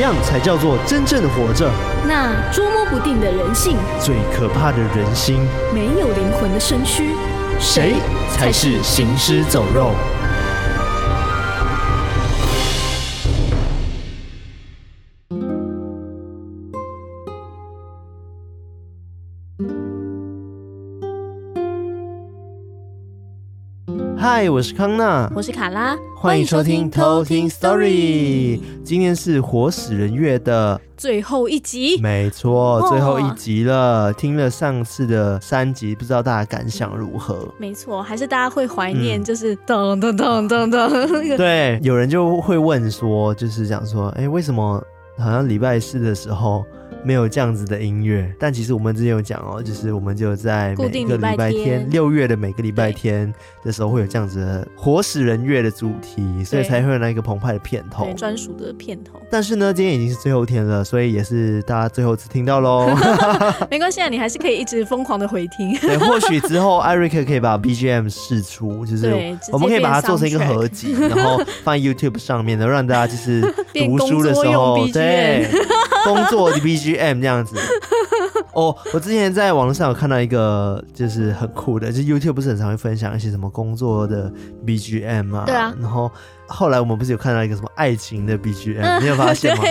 [0.00, 1.70] 样才叫做真正的活着？
[2.06, 7.14] 那捉摸不定的人性，最可怕的人心，没有灵魂的身躯，
[7.58, 7.94] 谁
[8.30, 9.92] 才是行尸走肉？
[24.32, 28.60] 嗨，我是康娜，我是卡拉，欢迎收听偷听 Story。
[28.84, 33.74] 今天是活死人月的最后一集，没错，最后一集了。
[34.04, 37.52] 哦、听了上次的三集，不知道大家感想如何？
[37.58, 41.36] 没错，还是大家会怀念，就是噔噔噔噔噔。
[41.36, 44.80] 对，有人就会问说，就是讲说，哎，为什么
[45.18, 46.64] 好像礼拜四的时候？
[47.02, 53.32] 没有这样子的音乐，但其实我们之前有讲哦，就是我们就在每个礼拜天，六月的每个礼拜天
[53.64, 59.18] 的时候会有这样子的活死人乐的主题，所以才会有那个澎湃的片头，专属的片头。
[59.30, 62.94] 但是呢，今天已经是最后一天了，所以也是大家最后一次听到喽。
[63.70, 65.74] 没关系啊，你还是可以一直疯狂的回听。
[65.78, 73.40] 对，或许之后艾瑞克可以把 BGM 试出，就是我们可以把它做成一个合集，然后放在 YouTube 上面的，让大家就是
[73.72, 75.48] 读书的时候，对，
[76.04, 76.89] 工作的 BGM。
[76.96, 77.56] M 这样子
[78.52, 84.30] 哦，我之前在网络上有看到一个，就是很酷的，就 YouTube 不是很常会分享一些什么工作的
[84.66, 85.44] BGM 嘛？
[85.46, 85.72] 对啊。
[85.80, 86.10] 然后
[86.48, 89.62] 后来我们不是有看到一个什么爱情的 BGM，你有发现吗？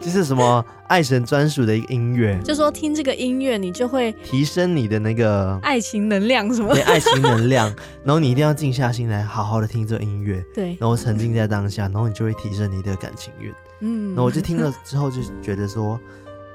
[0.00, 6.72] 就是什么爱神专属的一个音乐，就说听这个音乐你就会提升你的那个爱情能量什么？
[6.74, 7.66] 对，爱情能量。
[8.04, 13.52] 然后你一定要静下心来，好好的听这音乐，对，然后沉浸在当下，然后你就会提升你的感情运。
[13.80, 15.98] 嗯，然后我就听了之后就觉得说。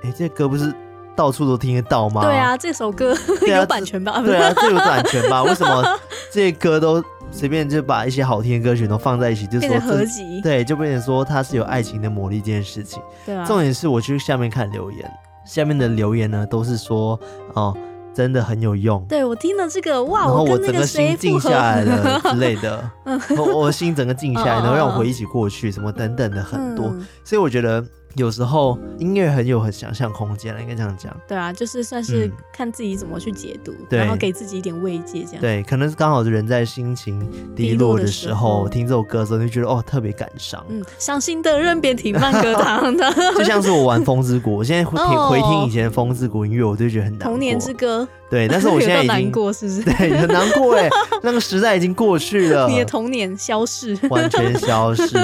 [0.04, 0.74] 哎，这歌不是
[1.16, 2.22] 到处都听得到吗？
[2.24, 3.16] 对啊，这首歌
[3.48, 4.22] 有版权吧？
[4.22, 5.44] 对啊， 这有版权吧？
[5.44, 5.84] 为什么
[6.32, 10.42] 这些歌都随便就把一些好听的歌曲都放在一起，就说合集？
[10.42, 13.02] 对，就变成说它是有爱情的魔力这件事情。
[13.26, 13.46] 对啊。
[13.46, 15.12] 重点是我去下面看留言，
[15.46, 17.20] 下面的留言呢都是说
[17.54, 17.76] 哦，
[18.14, 19.04] 真的很有用。
[19.08, 22.90] 对，我听了这个哇，然后我整个心静下来了 之类的，
[23.38, 26.94] 我我心整个静下来，然后让我回忆起过去什么等等的很多，
[27.24, 27.84] 所以我觉得。
[28.16, 31.16] 有时候音乐很有很想象空间了，应该这样讲。
[31.28, 35.42] 对啊，就是算是看自己怎么去解读，嗯、然后给自己一点慰藉，这样。
[35.42, 40.64] 对，可能是刚好是人在心情低落的时候，听这首歌的时候，就觉得哦特别感伤。
[40.70, 43.12] 嗯，伤心的人别听慢歌 堂的。
[43.36, 47.28] 就像是我玩风之谷，我现在回听 回听以前的风之谷音乐，我就觉得很难过。
[47.30, 48.08] 童年之歌。
[48.30, 49.84] 对，但是我 现在已经难过，是不是？
[49.84, 50.90] 对，很难过哎，
[51.22, 55.18] 那个时代已经过去了，你的童年消逝，完全消失。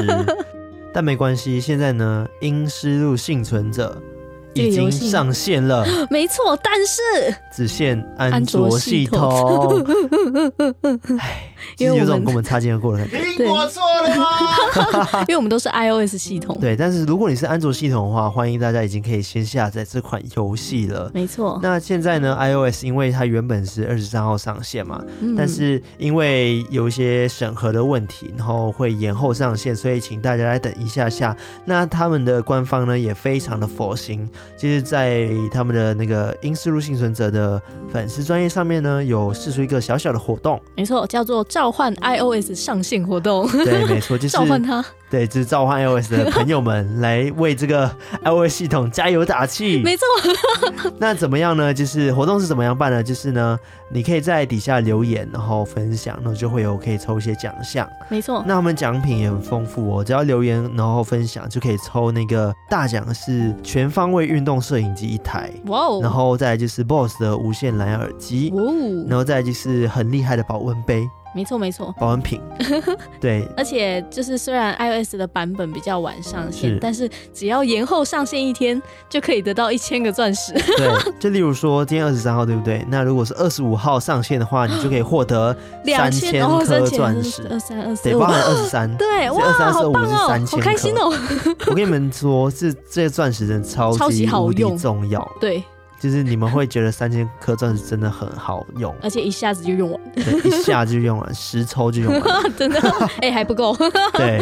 [0.93, 4.01] 但没关系，现在呢，《阴尸路幸存者》
[4.61, 5.85] 已经上线了。
[6.09, 7.01] 没错，但是
[7.53, 9.85] 只限安卓系统。
[11.19, 11.53] 唉。
[11.77, 13.19] 因为有种跟我们擦肩而过的感觉。
[13.69, 15.23] 错了吗？
[15.27, 16.57] 因为我们都是 iOS 系统。
[16.59, 21.11] 对，但是如果你是安卓系统的话，欢迎大家已经可以先下载这款游戏了。
[21.13, 21.59] 没错。
[21.61, 31.35] 那现在呢，iOS 因为它原本是二十三号上线嘛，嗯、但是因为有一些审核的问题，然后会延后上线，所以请大家来等一下下。
[31.65, 40.59] 那他们的官方呢也非常的佛心，就是在他们的那个《因斯路幸存者》的粉丝专业上面呢，有试出一个小小的活动。
[40.75, 41.43] 没错，叫做。
[41.59, 47.93] 召唤 iOS 上线活动，对，没错，就是 召唤他，对，就是召唤 iOS 的朋友们来为这个
[48.23, 49.81] iOS 系统加油打气。
[49.83, 50.05] 没错，
[50.97, 51.73] 那怎么样呢？
[51.73, 53.03] 就是活动是怎么样办呢？
[53.03, 53.59] 就是呢，
[53.91, 57.85] 你可以在底下留言，然后分享，然后就会有可以抽一些奖项。
[58.07, 68.71] 没错，那我们奖品也很丰富哦，只要留言然后分享就可以抽那个大奖是全方位运动摄影机一台，哇哦，然后再来就是 BOSS 的无线蓝牙耳机，哦，
[69.09, 71.05] 然后再来就是很厉害的保温杯。
[71.35, 72.41] 没错没错，保温瓶，
[73.21, 80.53] 对，而且就是虽然 iOS 的版本比较晚上线，是但是只要延后上线一天，就可以得到一千个钻石。
[80.53, 82.83] 对，就例如说今天二十三号，对不对？
[82.89, 87.47] 那如果是二十五号上线的话，你就可以获得三千颗钻石。
[87.49, 91.13] 二三二四，对，包含二十三，对，哇，二三二五是三千颗，好开心哦！
[91.67, 95.63] 我跟你们说，这这些钻石真的超级好用重要，对。
[95.99, 102.23] 就是你们会觉得三千颗钻石真的很好用，而且一下子就用完，对，一下子就用完，十抽就用完，
[102.57, 102.79] 真的，
[103.21, 103.75] 哎、欸，还不够。
[104.15, 104.41] 对，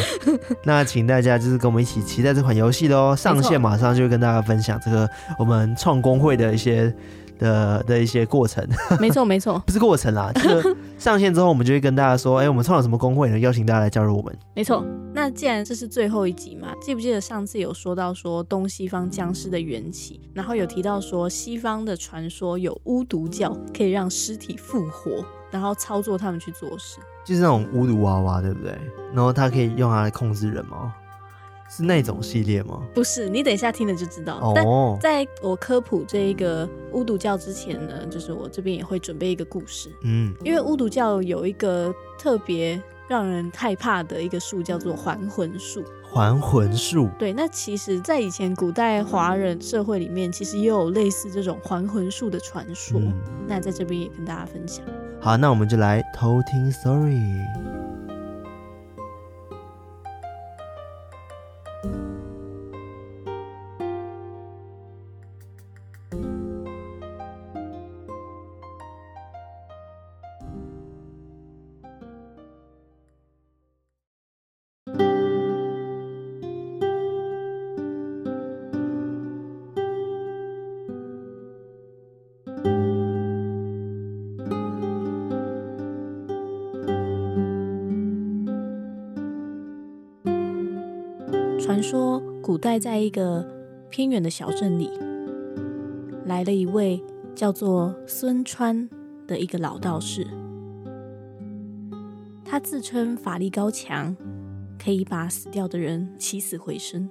[0.64, 6.94] 那请大家就是跟我们一起期待这款游戏喽，上线马上就会跟大家分享这个我们创工会的一些。
[7.40, 8.68] 的的一些过程，
[9.00, 13.38] 没错没错，不是过程啦，就是上线之后，我们就会跟大家说，哎、欸，我们创了什么公会呢？
[13.40, 14.36] 邀请大家来加入我们。
[14.56, 14.84] 没错，
[15.14, 28.76] 那既然这是最后一集嘛，记不记得上次有说到说东西方僵尸的缘起，然后有提到说西方的传说有巫毒教可以让尸体复活，然后操作他们去做事，就是那种巫毒娃娃，对不对？
[29.14, 30.94] 然后他可以用它来控制人吗？
[31.70, 32.82] 是那种系列吗？
[32.94, 34.36] 不是，你等一下听了就知道。
[34.38, 39.90] 哦，但在我科普这一个巫毒教之前呢，就是我这边也会准备一个故事。
[40.04, 45.84] 嗯，因为巫毒教有一个特别让人害怕的一个术，叫做还魂术。
[46.10, 47.10] 还魂术。
[47.20, 52.98] 对，那其实，在以前古代华人社会里面，其实也有类似这种还魂术的传说。
[53.00, 53.14] 嗯，
[53.46, 54.86] 那在这边也跟大家分享。
[55.20, 57.87] 好，那我们就来偷听 story。
[91.78, 93.48] 传说古代在一个
[93.92, 94.90] 偏远的小镇里，
[96.26, 97.00] 来了一位
[97.36, 98.90] 叫做孙川
[99.28, 100.26] 的一个老道士。
[102.44, 104.18] 他自称法力高强，
[104.84, 107.08] 可以把死掉的人起死回生。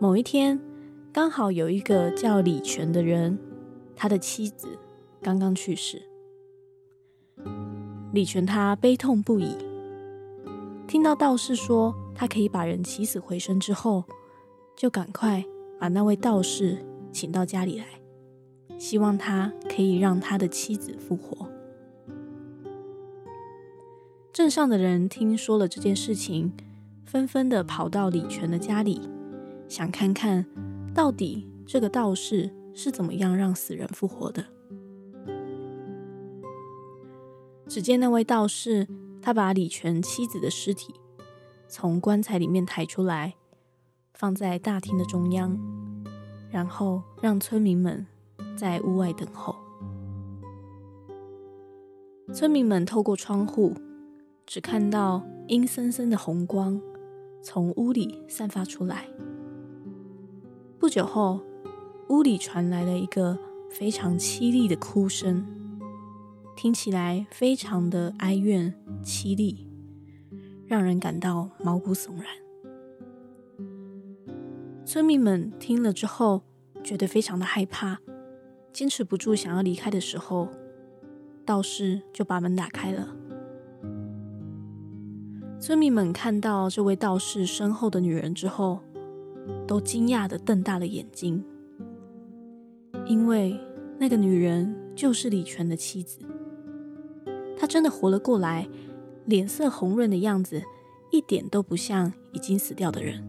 [0.00, 0.58] 某一天，
[1.12, 3.38] 刚好有一个叫李全的人，
[3.94, 4.68] 他的妻子
[5.20, 6.00] 刚刚去世。
[8.14, 9.54] 李全他悲痛不已。
[10.86, 14.04] 听到道士说他可以把人起死回生之后，
[14.76, 15.42] 就赶快
[15.80, 17.86] 把那位道士请到家里来，
[18.78, 21.48] 希望他可以让他的妻子复活。
[24.34, 26.52] 镇上的人听说了这件事情，
[27.06, 29.00] 纷纷的跑到李全的家里，
[29.68, 30.44] 想看看
[30.94, 34.44] 到底这个道士是怎么样让死人复活的。
[37.66, 38.86] 只见那位道士。
[39.22, 40.94] 他把李全妻子的尸体
[41.68, 43.34] 从棺材里面抬出来，
[44.12, 45.56] 放在大厅的中央，
[46.50, 48.04] 然后让村民们
[48.56, 49.54] 在屋外等候。
[52.34, 53.74] 村民们透过窗户，
[54.44, 56.80] 只看到阴森森的红光
[57.42, 59.06] 从屋里散发出来。
[60.78, 61.40] 不久后，
[62.08, 63.38] 屋里传来了一个
[63.70, 65.46] 非常凄厉的哭声。
[66.56, 69.66] 听起来非常的哀怨凄厉，
[70.66, 72.26] 让人感到毛骨悚然。
[74.84, 76.42] 村民们听了之后，
[76.82, 77.98] 觉得非常的害怕，
[78.72, 80.48] 坚持不住想要离开的时候，
[81.44, 83.16] 道士就把门打开了。
[85.58, 88.80] 村民们看到这位道士身后的女人之后，
[89.66, 91.42] 都惊讶的瞪大了眼睛，
[93.06, 93.58] 因为
[93.98, 96.18] 那个女人就是李全的妻子。
[97.56, 98.68] 她真的活了过来，
[99.24, 100.62] 脸色红润的样子，
[101.10, 103.22] 一点都不像已经死掉的人。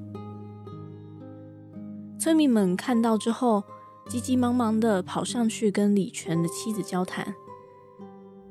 [2.20, 3.64] 村民们看到之后，
[4.08, 7.36] 急急忙忙的跑上去跟李全的妻子交谈。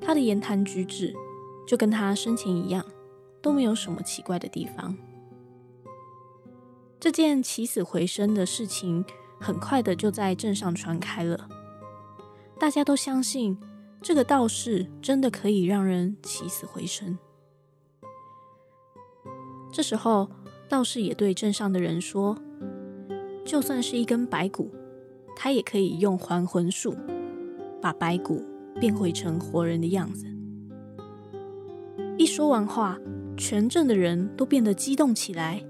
[0.00, 1.14] 他的言谈举止
[1.66, 2.84] 就跟他生前一样，
[3.40, 4.96] 都没有什么奇怪的地方。
[7.00, 9.04] 这件起死回生的事情，
[9.40, 11.48] 很快的就在镇上传开了，
[12.58, 13.58] 大家都相信。
[14.00, 17.16] 这个道士真的可以让人起死回生。
[19.72, 20.28] 这时候，
[20.68, 22.36] 道士也对镇上的人说
[23.44, 24.70] ：“就算是一根白骨，
[25.34, 26.94] 他也可以用还魂术
[27.80, 28.44] 把白骨
[28.78, 30.26] 变回成活人的样子。”
[32.18, 32.98] 一说完话，
[33.36, 35.64] 全镇的人都变得激动起来，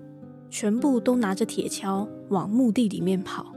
[0.50, 3.54] 全部都拿着铁锹往墓地里面跑。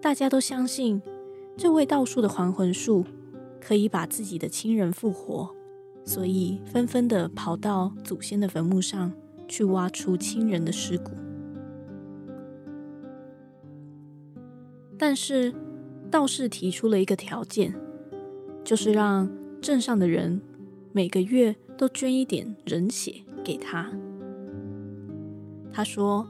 [0.00, 1.00] 大家都相信
[1.56, 3.04] 这位道术的还魂术。
[3.64, 5.48] 可以把自己的亲人复活，
[6.04, 9.12] 所以纷纷的跑到祖先的坟墓上
[9.52, 11.10] 去挖出亲人的尸骨。
[14.96, 15.52] 但是
[16.10, 17.74] 道士提出了一个条件，
[18.64, 19.30] 就是让
[19.60, 20.40] 镇上的人
[20.90, 23.92] 每个月都捐一点人血给他。
[25.70, 26.26] 他说，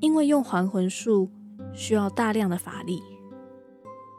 [0.00, 1.28] 因为用还魂术
[1.74, 3.02] 需要大量的法力，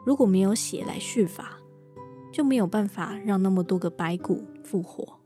[0.06, 1.58] 如果没有血来续法，
[2.30, 5.19] 就没有办法让那么多个白骨复活。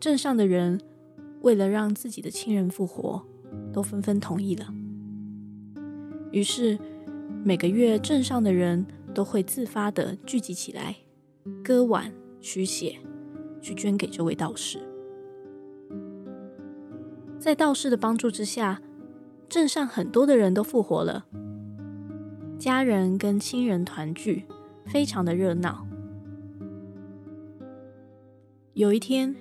[0.00, 0.80] 镇上的人
[1.40, 3.22] 为了让自己的亲人复活，
[3.72, 4.72] 都纷纷同意了。
[6.30, 6.78] 于是
[7.44, 10.96] 每个月镇上的人都会自发的聚集起来，
[11.64, 12.98] 割腕取血，
[13.60, 14.78] 去捐给这位道士。
[17.38, 18.80] 在道士的帮助之下，
[19.48, 21.26] 镇上很多的人都复活了，
[22.58, 24.44] 家人跟亲人团聚。
[24.90, 25.86] 非常的热闹。
[28.72, 29.36] 有一天，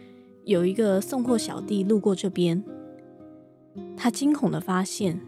[0.47, 2.63] 有一个送货小弟路过这边，
[3.97, 5.19] 他惊恐地发现，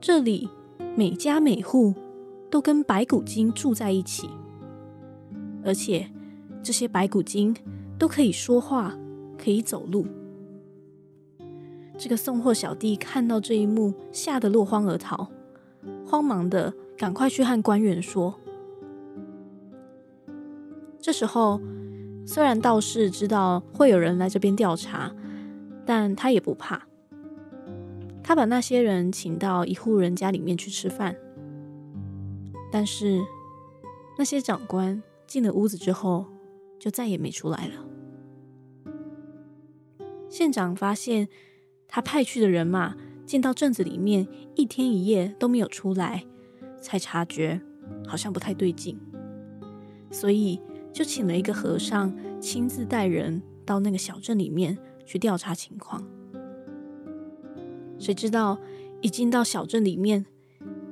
[0.00, 0.48] 这里
[0.94, 1.92] 每家每户
[2.48, 4.30] 都跟白骨精住在一起，
[5.64, 6.08] 而且
[6.62, 7.56] 这些白骨精
[7.98, 8.96] 都可以说话，
[9.36, 10.06] 可以走路。
[11.98, 15.26] 这个送货小弟看到这一幕，吓得落荒而逃，
[16.06, 18.38] 慌忙的赶快去和官员说。
[21.00, 21.60] 这时候，
[22.28, 25.10] 虽然道士知道会有人来这边调查，
[25.86, 26.86] 但他也不怕。
[28.22, 31.16] 他把那些人请到一户人家里面去吃饭，
[32.70, 33.24] 但是
[34.18, 36.26] 那些长官进了屋子之后，
[36.78, 37.74] 就再也没出来了。
[40.28, 41.28] 县长发现。
[41.90, 42.94] 他派去的人马
[43.24, 46.26] 进到镇子里面，一天一夜都没有出来，
[46.82, 47.58] 才察觉
[48.06, 49.00] 好像不太对劲，
[50.10, 50.60] 所以
[50.98, 54.76] 就请了一个和尚亲自带人到那个小镇里面
[55.06, 56.04] 去调查情况。
[58.00, 58.58] 谁知道
[59.00, 60.26] 一进到小镇里面，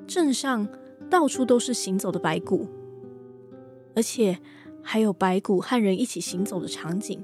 [0.07, 0.69] 镇上
[1.11, 2.69] 到处都是行走的白骨，
[3.97, 4.39] 而且
[4.81, 7.21] 还有白骨和人一起行走的场景，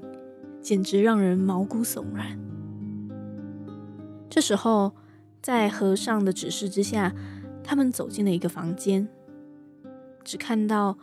[0.61, 2.37] 简直让人毛骨悚然。
[4.29, 4.91] 这时候，
[5.41, 7.15] 在和尚的指示之下，
[7.63, 9.07] 他们走进了一个房间，
[10.25, 10.97] 只看到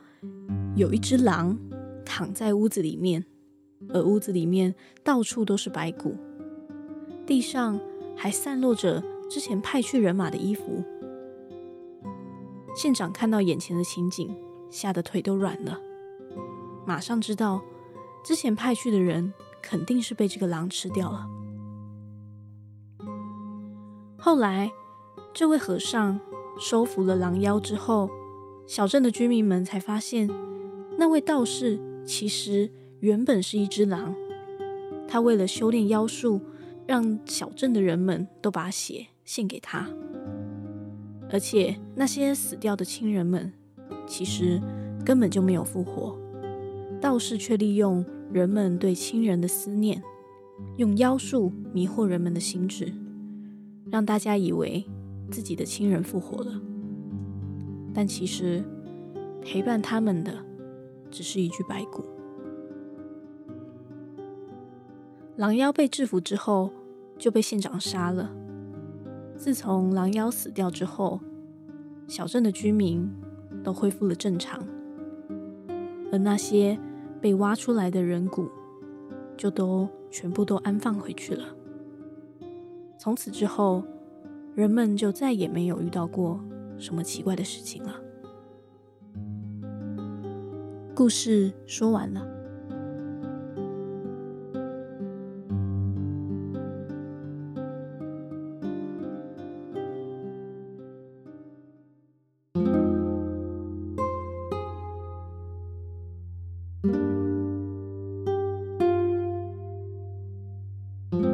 [0.77, 1.59] 有一只狼
[2.05, 3.25] 躺在屋子里面，
[3.89, 6.17] 而屋子里面到处都是白骨，
[7.27, 7.79] 地上
[8.17, 10.85] 还散落着之前派去人马的衣服。
[12.75, 14.37] 县长看到眼前的情景，
[14.71, 15.79] 吓得腿都软了，
[16.87, 17.61] 马上知道
[18.25, 21.27] 之前派去的人肯定是被这个狼吃掉了。
[24.19, 24.71] 后来，
[25.33, 26.21] 这位和尚
[26.59, 28.11] 收服了狼妖之后，
[28.71, 30.31] 小镇的居民们才发现，
[30.97, 34.15] 那位道士其实原本是一只狼。
[35.09, 36.41] 他为了修炼妖术，
[36.87, 39.91] 让小镇的人们都把血献给他。
[41.33, 43.53] 而且那些死掉的亲人们，
[44.07, 44.61] 其实
[45.05, 46.17] 根本就没有复活。
[47.01, 50.01] 道士却利用人们对亲人的思念，
[50.77, 52.93] 用妖术迷惑人们的心智。
[53.91, 54.87] 让大家以为
[55.29, 56.63] 自己的亲人复活了，
[57.95, 58.65] 但其实
[59.43, 60.33] 陪伴他们的
[61.11, 62.05] 只是一具白骨。
[65.37, 66.71] 狼妖被制服之后，
[67.19, 68.31] 就被县长杀了。
[69.37, 71.19] 自从狼妖死掉之后，
[72.07, 73.11] 小镇的居民
[73.65, 74.63] 都恢复了正常，
[76.13, 76.79] 而那些
[77.21, 78.51] 被挖出来的人骨，
[79.37, 81.45] 就都全部都安放回去了。
[82.99, 83.83] 从此之后，
[84.55, 86.39] 人们就再也没有遇到过
[86.81, 87.95] 什么奇怪的事情了。
[90.95, 92.27] 故事说完了。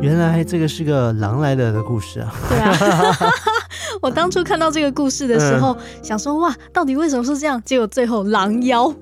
[0.03, 2.33] 原来这个是个狼来了的故事啊！
[2.49, 2.73] 对啊，
[4.01, 7.61] 我当初看到这个故事的时候，嗯、想说哇，到底为什么是这样？
[7.65, 8.99] 结果最后狼妖哇！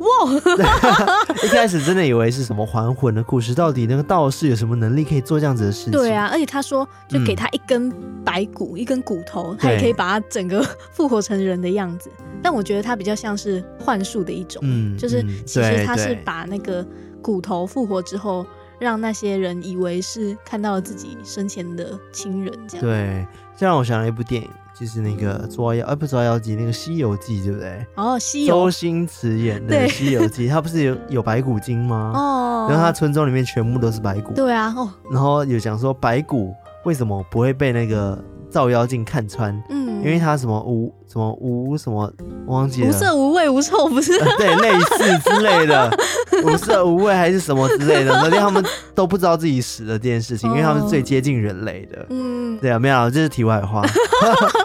[1.44, 5.92] 一开始真的以为是什么还魂的故事，到底那个道士有什么能力可以做这样子的事情？
[5.92, 7.92] 对啊，而且他说就给他一根
[8.24, 12.10] 白骨，嗯、一根骨头，他也可以把他整个复活成人的样子。
[12.42, 16.86] 但我觉得他比较像是幻术的一种，嗯，就是其实他是把那个
[17.22, 18.46] 骨头复活之后。
[18.80, 22.84] 让那些人以为是看到了自己生前的亲人，这样。
[22.84, 23.24] 对，
[23.56, 27.86] 这让我想到一部电影，就是那个《捉妖》，呃，不是《捉妖记》，那个《西游记》，对不对？
[27.94, 28.54] 哦，《西游》。
[28.58, 32.12] 周星驰演的《西游记》，他不是有有白骨精吗？
[32.14, 32.66] 哦。
[32.68, 34.32] 然后他村庄里面全部都是白骨。
[34.34, 34.74] 对啊。
[34.76, 34.90] 哦。
[35.10, 36.52] 然后有讲说白骨
[36.84, 38.18] 为什么不会被那个
[38.54, 39.60] 照妖镜看穿？
[39.68, 39.84] 嗯。
[40.04, 42.12] 因为他什么无什么无什么
[42.46, 42.90] 忘记了。
[42.90, 44.12] 无色无味无臭，不是？
[44.20, 45.90] 呃、 对，类似之类的。
[46.44, 48.62] 无色无味还是什么之类的， 那连他们
[48.94, 52.04] 都不知道自己死了这件事情，因为他们是最接近人类的。
[52.10, 53.82] 嗯，对啊，没有，这是题外话，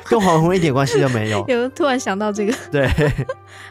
[0.10, 1.46] 跟黄昏一点关系都没有。
[1.48, 2.90] 有突然想到这个，对。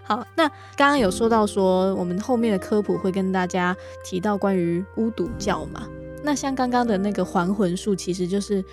[0.04, 5.82] 好，那刚刚有说到说，我们后面的科普会跟大家提到关于巫毒教嘛？
[6.22, 8.64] 那像刚刚的那个还魂术，其实就是。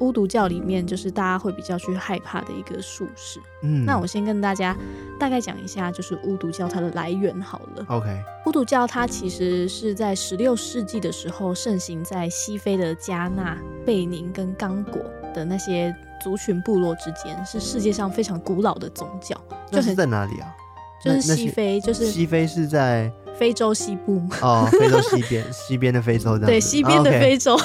[0.00, 3.40] 巫毒教里面就是大家会比较去害怕的一个术士。
[3.62, 4.76] 嗯，那我先跟大家
[5.18, 7.86] 大概讲一下，就是巫毒教它的来源好了。
[7.88, 8.06] OK，
[8.46, 15.00] 巫毒教它其实是在十六世纪的时候盛行在西非的加纳、贝宁跟刚果
[15.32, 19.40] 的那些族群部落之间，是世界上非常古老的宗教。
[19.70, 20.54] 就是在哪里啊？
[21.02, 26.38] 就是西非，就是西非是在非洲西部哦，非洲西边， 西边的非洲。
[26.38, 27.58] 对，西边的非洲。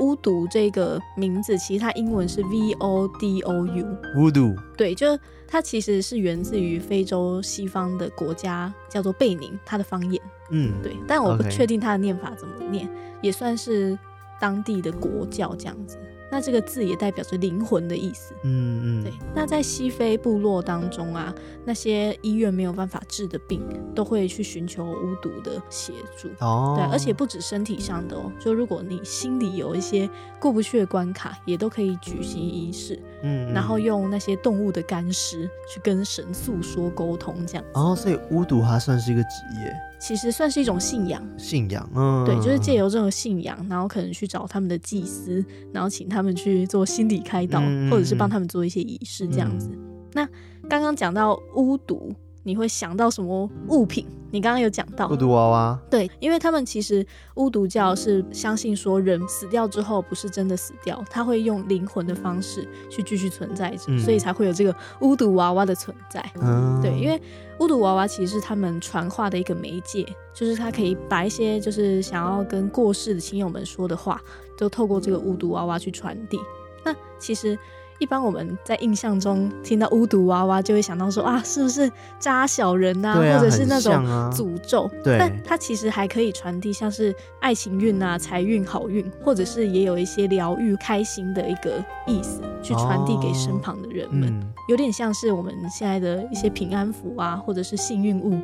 [0.00, 3.86] 巫毒这个名字其实它英文是 V O D O U。
[4.16, 4.54] 巫毒。
[4.76, 5.06] 对，就
[5.46, 10.20] 它其实是源自于非洲西方的国家，叫做贝宁，它的方言。
[10.50, 12.88] 嗯，对，但我不确定它的念法怎么念，
[13.22, 13.96] 也算是
[14.40, 15.96] 当地的国教这样子。
[16.30, 18.34] 那这个字也代表着灵魂的意思。
[18.42, 19.12] 嗯嗯，对。
[19.34, 21.34] 那在西非部落当中啊，
[21.64, 23.62] 那些医院没有办法治的病，
[23.94, 26.28] 都会去寻求巫毒的协助。
[26.38, 30.08] 哦，对，而且不止身体上的哦，就如果你心里有一些
[30.38, 32.94] 过不去的关卡，也都可以举行仪式。
[33.22, 37.64] 嗯，嗯，然后用那些动物的干尸去跟神诉说沟通，这样。
[37.74, 39.28] 哦，所以巫毒它算是一个职
[39.64, 39.74] 业。
[40.00, 49.68] 其实算是一种信仰，信仰，嗯，对，就是借由这种信仰，然后可能去找他们的祭司，然后请他们去做心理开导，嗯、或者是帮他们做一些仪式这样子。
[49.72, 49.78] 嗯、
[50.14, 50.28] 那
[50.68, 54.06] 刚刚讲到巫毒，你会想到什么物品？
[54.32, 57.04] 你刚刚有讲到巫毒娃娃，对，因为他们其实
[57.34, 66.24] 巫毒教是相信说人死掉之后不是真的死掉，他会用灵魂的方式去继续存在着，嗯、所以才会有这个巫毒娃娃的存在。
[66.40, 67.20] 嗯，对，因为
[67.58, 74.20] 巫毒娃娃其实是他们传话的一个媒介，就是他可以把一些就是想要跟过世的亲友们说的话，
[74.56, 76.38] 都透过这个巫毒娃娃去传递。
[76.84, 77.58] 那其实。
[78.00, 83.94] 一般我们在印象中听到巫毒娃娃，就会想到说啊，是不是扎小人呐、啊，啊、或者是那种
[84.32, 84.84] 诅咒？
[84.84, 91.72] 啊、对，但它其实还可以传递像是爱情运啊、财运、好运，或者是也有一些疗愈、开心的一个
[92.06, 98.36] 意思，去传递给身旁的人们，哦嗯、有点像是我们现在的一些平安符啊，或者是幸运物的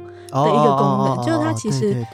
[0.50, 2.06] 一个功能，哦、就是它其实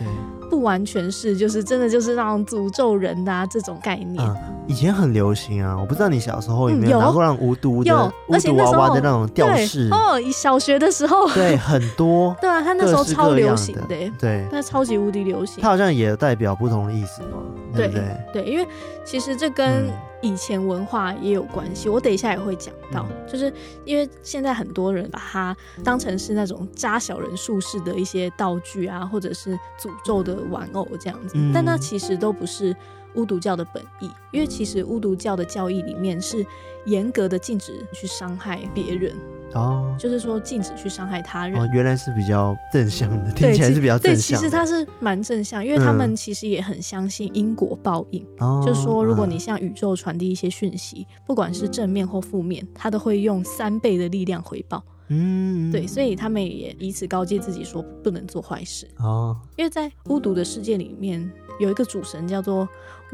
[0.53, 4.23] 不完全是，就是真的就是那种诅咒人啊这种概念。
[4.23, 4.37] 嗯
[4.69, 10.21] 以前很流行啊，我不知道你小时候有没有拿过那种无毒的无毒娃娃的那种吊饰哦。
[10.33, 15.61] 小学的时候，对，很多， 对啊，他那时候超流行的，对，那超级无敌流行。
[15.61, 17.39] 它好像也代表不同的意思嘛，
[17.75, 18.05] 对不对？
[18.33, 18.67] 对，因为
[19.05, 21.89] 其实这跟以前文化也有关系。
[21.89, 23.53] 我等一下也会讲到，就是
[23.85, 32.75] 因为现在很多人把它当成是那种扎小人术士的一些道具啊，或者是诅咒的玩偶这样子，但那其实都不是。
[33.15, 36.43] 巫毒教的本意，因为其实巫毒教的教义里面是
[36.87, 39.15] 严格的禁止去伤害别人
[39.55, 41.61] 哦，就是说禁止去伤害他人。
[41.61, 44.15] 哦，原来是比较正向的，听起来是比较正向。
[44.15, 48.23] 对，其实他是蛮正向，因为他们其实也很相信因果报应。
[48.39, 54.83] 哦、嗯，就是说，如果你向宇宙传递一些讯息，哦、不管是正面或负面，他都会用三倍的力量回报。
[55.09, 59.37] 嗯，对，所以他们也以此告诫自己说不能做坏事哦。
[59.57, 62.69] 因为在巫毒的世界里面，有一个主神叫做。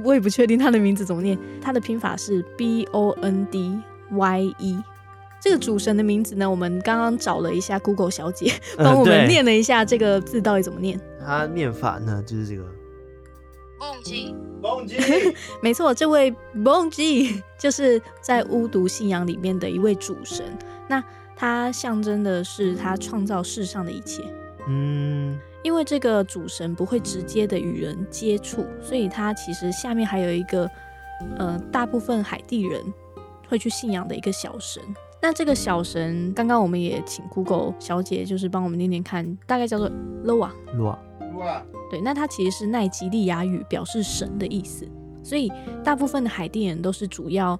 [0.04, 3.76] 我也不确定他的名字怎么念，他的拼法是 B O N D
[4.12, 4.78] Y E。
[5.40, 11.00] 这个主神的名字呢，我们刚刚找了一下 Google 小姐， 帮我们念了一下这个字到底怎么念。
[11.24, 12.64] 他念法呢，就是这个。
[13.78, 14.96] 蹦吉，蹦吉，
[15.62, 20.44] 没错，这位蹦吉 就是在巫毒信仰里面的一位主神。
[20.88, 21.02] 那
[21.36, 24.22] 他象征的是他创造世上的一切。
[24.66, 25.38] 嗯。
[25.64, 30.70] 因为这个主神不会直接的与人接触，所以他其实下面还有一个，
[31.36, 32.82] 呃，大部分海地人
[33.48, 34.80] 会去信仰的一个小神。
[35.20, 39.90] 那这个小神，刚刚我们也请 Google 小姐就是帮我们念念看，大概叫做
[40.24, 40.50] Loa。
[40.76, 40.96] Loa。
[41.34, 41.62] Loa。
[41.90, 44.86] 对，那它其实是奈及利亚语，表示神的意思。
[45.22, 45.50] 所以
[45.82, 47.58] 大部分的海地人都是主要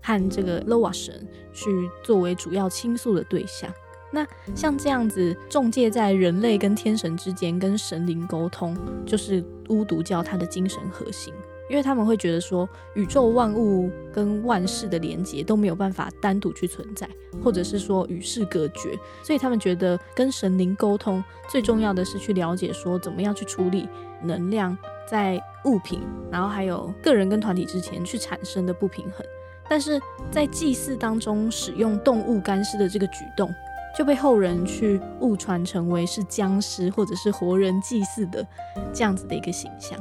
[0.00, 3.70] 和这个 Loa 神去作为主要倾诉的对象。
[4.12, 11.32] 那像这样子中介在人类跟天神之间跟神灵沟通，就是巫毒教它的精神核心，
[11.72, 17.08] 因为他们会觉得说，宇宙万物跟万事的连接都没有办法单独去存在，
[17.42, 23.88] 或者是说与世隔绝，所以他们觉得跟神灵沟通最重要的是去了解说怎么样去处理
[24.22, 24.76] 能量
[25.08, 29.24] 在物品，然后还有个人跟团体之间去产生的不平衡，
[29.66, 29.98] 但是
[30.30, 33.50] 在祭祀当中使用动物干尸的这个举动。
[33.96, 38.42] 就被后人去误传成为是僵尸或者是活人祭祀的
[38.90, 39.98] 这样子的一个形象。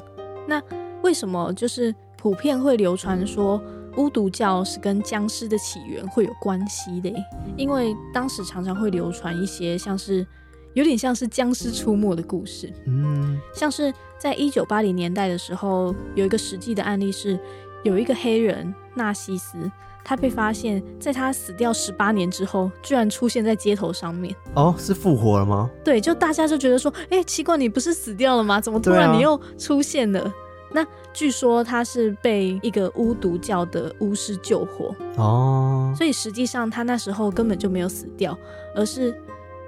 [0.47, 0.61] 那
[1.01, 3.61] 为什么就是普遍会流传说
[3.97, 7.11] 巫毒教是跟僵尸的起源会有关系的？
[7.57, 10.25] 因为当时常常会流传一些像是
[10.73, 12.71] 有点像是僵尸出没的故事。
[12.85, 17.37] 嗯，像是在一九八零年代的时候，有一个实际的案例是
[17.83, 19.57] 有一个黑人纳西斯。
[20.03, 24.35] 他被发现，在他死掉十八年之后，居然出现在街头上面。
[24.55, 25.69] 哦，是复活了吗？
[25.83, 28.59] 对，就大家就觉得说，哎、欸，奇怪，你不是死掉了吗？
[28.59, 30.21] 怎么突然你又出现了？
[30.21, 30.33] 啊、
[30.73, 34.95] 那据说他是被一个巫毒教的巫师救活。
[35.17, 38.37] 哦，所以实际上他那时候根本就没有死掉，
[38.75, 39.13] 而是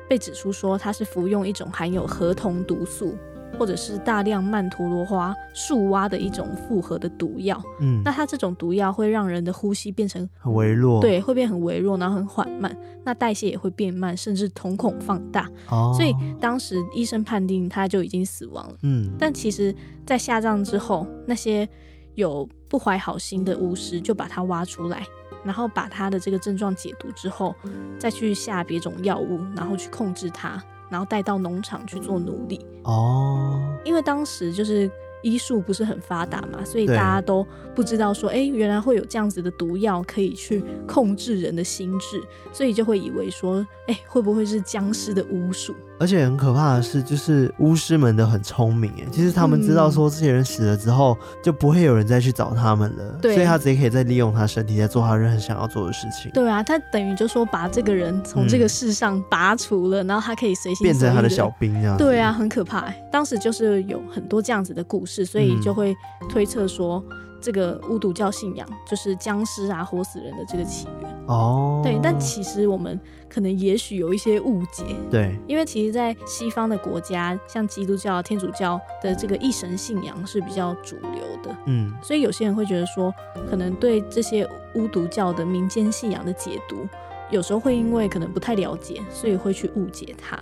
[0.08, 3.16] 被指出说他是服用一种含有合同毒素
[3.58, 7.62] 或者是大量曼陀罗花树蛙的一种复合的毒药。
[7.80, 15.50] 嗯，那它这种毒药会让人的呼吸变成很微弱，对，会变很微弱，然后很缓慢，那代谢也会变慢，甚至瞳孔放大。
[15.70, 18.76] 哦，所以当时医生判定他就已经死亡了。
[18.84, 19.74] 嗯，但其实，
[20.06, 21.68] 在下葬之后，那些
[22.16, 25.04] 有不怀好心的巫师就把他挖出来。
[25.44, 27.54] 然后把他的这个症状解毒之后，
[28.00, 30.64] 再去下别种药物，然后去控制他，
[30.94, 32.64] 然后带到农场去做奴隶。
[32.84, 34.90] 哦，因为当时就是。
[35.26, 45.74] 医术不是很发达嘛，所以大家都不知道说，哎，原来会有这样子的毒药可以去控制人的心智，所以就会以为说，哎，会不会是僵尸的巫术？
[46.00, 56.32] 而且很可怕的是，就是巫师们都很聪明，哎，其实他们知道说这些人死了之后，就不会有人再去找他们了，对，所以他直接可以再利用他身体，再做他任何想要做的事情。
[56.34, 61.98] 对啊，他等于就说把这个人从这个世上拔除了，嗯、然后他可以随心变成他的小兵这样。
[61.98, 62.86] 对啊，很可怕。
[63.12, 65.24] 当时就是有很多这样子的故事。
[65.24, 65.96] 所以就会
[66.30, 67.02] 推测说，
[67.44, 71.14] 这个巫毒教信仰就是僵尸啊、活死人的这个起源。
[71.28, 72.98] 哦，对，但其实我们
[73.30, 74.84] 可能也许有一些误解。
[75.12, 81.56] 对，因为其实，在西方的国家，像基督教、天主教的这个一神信仰是比较主流的。
[81.66, 83.14] 嗯，所以有些人会觉得说，
[83.50, 86.88] 可能对这些巫毒教的民间信仰的解读，
[87.30, 90.40] 有时候会因为可能不太了解，所以会去误解它。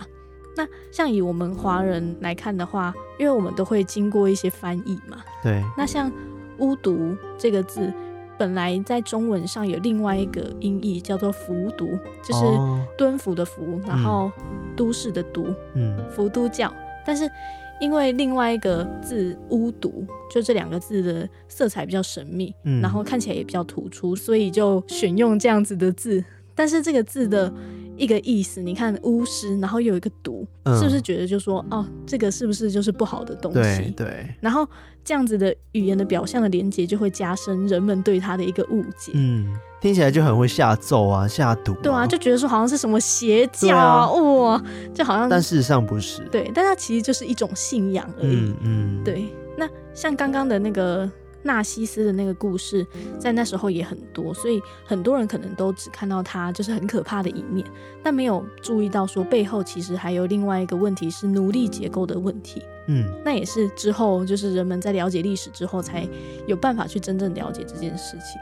[0.54, 5.22] 那像以我们华人来看的话，因为我们都会经过一些翻译嘛。
[5.42, 5.62] 对。
[5.78, 6.12] 那像
[6.62, 7.92] “巫毒”这个字，
[8.38, 11.86] 本来在中文上有另外一个音译叫做“服毒”，
[12.24, 12.40] 就是
[12.96, 14.32] 蹲伏的伏，然后
[14.74, 15.44] 都市的都，
[15.74, 16.72] 嗯，伏都教。
[17.04, 17.28] 但是
[17.80, 26.24] 因为另外一个字“巫毒”，就这两个字的色彩比较神秘，嗯，然后看起来也比较突出，所以就选用这样子的字。
[26.54, 27.52] 但是这个字的。
[27.94, 33.92] 一个意思，你看巫师，然后又有一个毒，嗯、是不是觉得就说哦，这个是不是就是不好的东西？
[33.94, 34.34] 对对。
[34.40, 34.66] 然后
[35.04, 39.12] 这样子的语言的表象的连接，就会加深人们对他的一个误解。
[39.14, 39.46] 嗯，
[39.80, 41.78] 听起来就很会下咒啊，下毒、啊。
[41.82, 44.62] 对啊，就觉得说好像是什么邪教啊，哇、哦，
[44.94, 45.28] 就好像。
[45.28, 46.24] 但事实上不是。
[46.30, 48.36] 对，但它其实就是一种信仰而已。
[48.36, 48.56] 嗯。
[48.62, 51.08] 嗯对，那像刚刚的那个。
[51.42, 52.86] 纳西斯的那个故事，
[53.18, 57.66] 在那时候也很多，所以很多人可能都只看到他就是很可怕的一面，
[58.02, 62.62] 但没有注意到说背后其实还有另外一个问题是奴隶结构的问题。
[62.86, 66.08] 嗯，那也是之后就是人们在了解历史之后，才
[66.46, 68.40] 有办法去真正了解这件事情。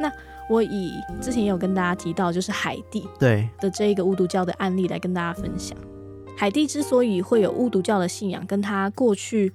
[0.00, 0.10] 那
[0.48, 5.76] 我以之前也有跟大家提到，就是海地对的这一个巫毒教的案例来跟大家分享。
[6.42, 9.52] 海地之所以会有巫毒教的信仰，跟他过去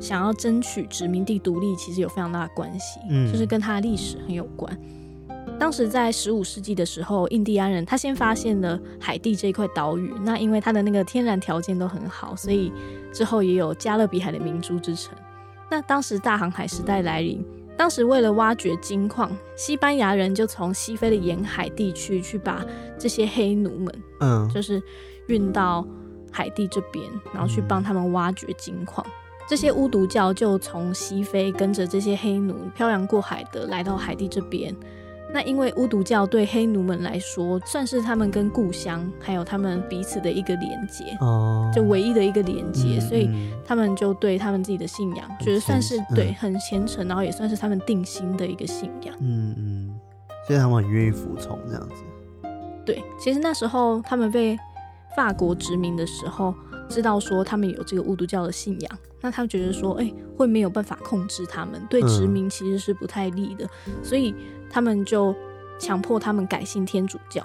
[0.00, 4.76] 想要争取殖民地独立，其实有非常大的关系，嗯，就是跟他的历史很有关。
[5.60, 12.72] 当时在十五世纪的时候，印第安人他先发现了海地这一块岛屿，那因为它的那个天然条件都很好，所以
[13.12, 15.14] 之后也有加勒比海的明珠之城。
[15.70, 22.66] 那当时大航海时代来临，当时为了挖掘金矿，西班牙人就从西非的沿海地区去把
[22.98, 24.82] 这些黑奴们，嗯，就是
[25.28, 25.86] 运到。
[26.34, 29.06] 海地这边，然后去帮他们挖掘金矿。
[29.06, 29.12] 嗯、
[29.48, 34.74] 这些巫毒教就从西非跟着这些黑奴漂洋过海的来到海地这边。
[35.32, 43.30] 那因为巫毒教对黑奴们来说，算是他们跟故乡还有他们彼此的一个连接，哦，就唯一的一个连接，嗯、所以
[43.64, 49.14] 他们就对他们自己的信仰，觉得算是对很虔诚，然后也算是他们定心的一个信仰。
[49.20, 50.00] 嗯嗯，
[50.46, 52.02] 所以他们很愿意服从这样子。
[52.84, 54.58] 对，其实那时候他们被。
[55.16, 56.54] 法国殖民的时候，
[56.88, 64.34] 知道说他们有这个巫毒教的信仰，那他们觉得说，哎、欸，会没有办法控制他们，对殖民其实是不太利的，嗯、所以
[64.68, 65.34] 他们就
[65.78, 67.42] 强迫他们改信天主教，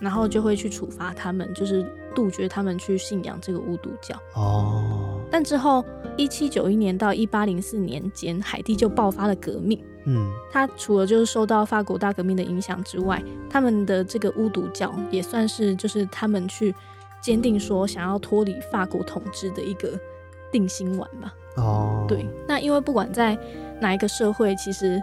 [0.00, 4.16] 然后就会去处罚他们，就是杜绝他们去信仰这个巫毒教。
[4.34, 5.20] 哦。
[5.30, 5.84] 但之后，
[6.16, 9.82] 一七九一年到一八零四年间，海地就爆发了革命。
[10.04, 10.30] 嗯。
[10.52, 16.74] 他除了就是受到法国大革命的影响之外，他们的这个巫毒教也算是就是他们去。
[17.24, 19.98] 坚定说想要脱离法国统治的一个
[20.52, 21.34] 定心丸吧。
[21.56, 23.38] 哦，对，那因为不管在
[23.80, 25.02] 哪一个社会，其实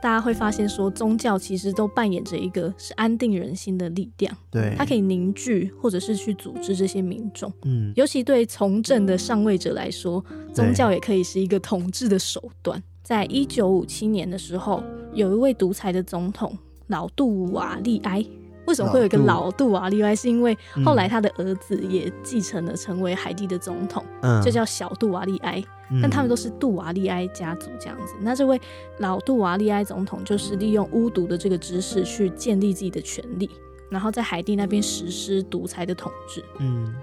[0.00, 4.34] 大家会发现说，宗教其实都扮演着一个是安定人心的力量。
[4.50, 7.52] 对，它可以凝聚或者是去组织这些民众。
[7.64, 12.82] 嗯，尤其对从政的上位者来说，宗教也可以是一个统治的手段。
[13.02, 18.24] 在一九五七年的时候，有一位独裁的总统老杜瓦利埃。
[18.68, 20.14] 为什么会有一个老杜瓦利埃？
[20.14, 25.64] 是因为后来他的儿子也继承了成为海地的总统，嗯、就叫小杜瓦利埃。
[25.90, 28.12] 嗯、但他们都是杜瓦利埃家族这样子。
[28.20, 28.60] 那这位
[28.98, 33.48] 老杜瓦利埃总统就是利用巫毒的这个知识去建立自己的权力，
[33.88, 36.44] 然后在海地那边实施独裁的统治。
[36.58, 36.94] 嗯，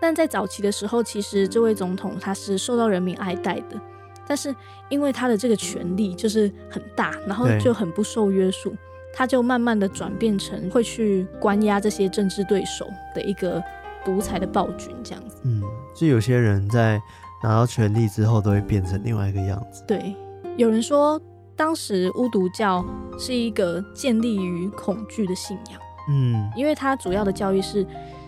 [0.00, 3.80] 但在早期的时候，其实这位总统他是受到人民爱戴的，
[4.26, 4.52] 但是
[4.88, 8.74] 因为他的这个权力就是很大，然后就很不受约束，
[9.14, 13.62] 他就慢慢的转变成会去关押这些政治对手的一个
[14.04, 15.40] 独裁的暴君这样子。
[15.44, 15.62] 嗯，
[15.94, 17.00] 就有些人在
[17.42, 19.84] 拿到权力之后，都会变成另外一个样子。
[19.86, 20.14] 对，
[20.56, 21.20] 有人说
[21.54, 22.84] 当时巫毒教
[23.18, 25.80] 是一个建立于恐惧的信仰。
[26.10, 27.86] 嗯，因为它主要的教育是。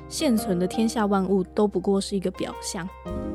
[0.09, 2.89] 现存的天下万物都不过是一个表象，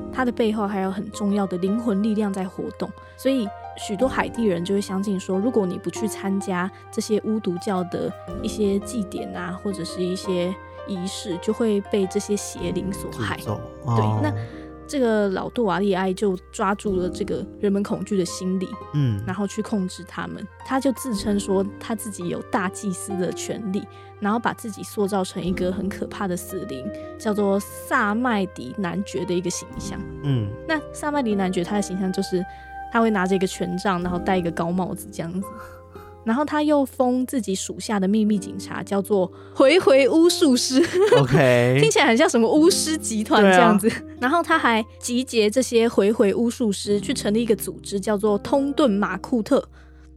[0.09, 3.45] 它的背后还有很重要的灵魂力量在活动，所以
[3.77, 10.53] 许多海地人就会相信说，如果你不去参加这些巫毒教的一些祭典啊，或者是一些
[10.88, 13.39] 仪式，就会被这些邪灵所害。
[13.45, 13.60] 哦、
[13.95, 14.34] 对，那。
[14.88, 20.45] 这个老杜瓦利埃就抓住了这个人们恐惧的心理，嗯，然后去控制他们。
[20.65, 23.88] 他就自称说他自己有大祭司的权利，
[24.19, 26.86] 然后把自己塑造成一个很可怕的死灵，
[27.17, 29.97] 叫做萨麦迪男爵的一个形象。
[30.23, 32.43] 嗯，那萨麦迪男爵他的形象就是
[32.91, 35.47] 他会拿着一个权杖，然后戴一个高帽子这样子。
[36.23, 40.80] 然后他又封自己属下的秘密警察叫做回回巫术师
[41.17, 43.89] ，OK， 听起来很像什么巫师集团这样子。
[43.89, 49.67] 啊、 然后他还集结这些回回巫术师去成立一个组织，叫做通顿马库特。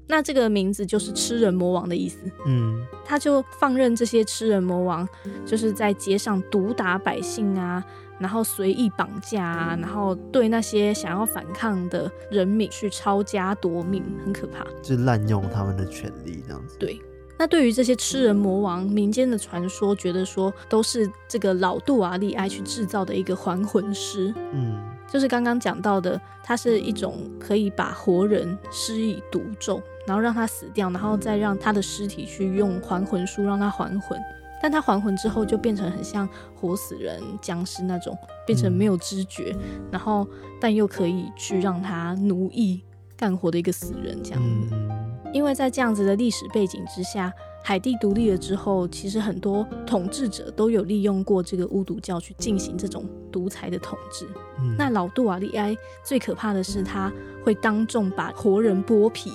[0.06, 2.18] 那这个名字就是吃人魔王的意思。
[2.44, 5.08] 嗯，他就放任这些吃人魔王，
[5.46, 7.82] 就是在街上毒打百姓啊。
[8.18, 14.64] 然后随意绑架啊，然后对那些想要反抗的人民去抄家夺命，很可怕。
[14.82, 16.76] 就滥用他们的权利这样子。
[16.78, 17.00] 对，
[17.38, 24.32] 那对于这些吃人魔王，民间的传说觉得说都是这个老杜瓦利埃去制造的一个还魂师。
[24.52, 34.18] 嗯，就是刚刚讲到的，它是一种可以把活人施以毒咒，然后让他死掉，然后再让他的尸体去用还魂术让他还魂。
[34.64, 36.26] 但他还魂之后，就变成很像
[36.58, 40.26] 活死人、僵尸那种，变成没有知觉，嗯、然后
[40.58, 42.82] 但又可以去让他奴役
[43.14, 44.68] 干活的一个死人这样子。
[44.72, 47.30] 嗯、因为在这样子的历史背景之下，
[47.62, 54.26] 海地独立了之后，其实很多统治者都有利用过这个巫毒教去进行这种独裁的统治。
[54.60, 57.12] 嗯、那老杜瓦利埃最可怕的是，他
[57.44, 59.30] 会当众把活人剥皮，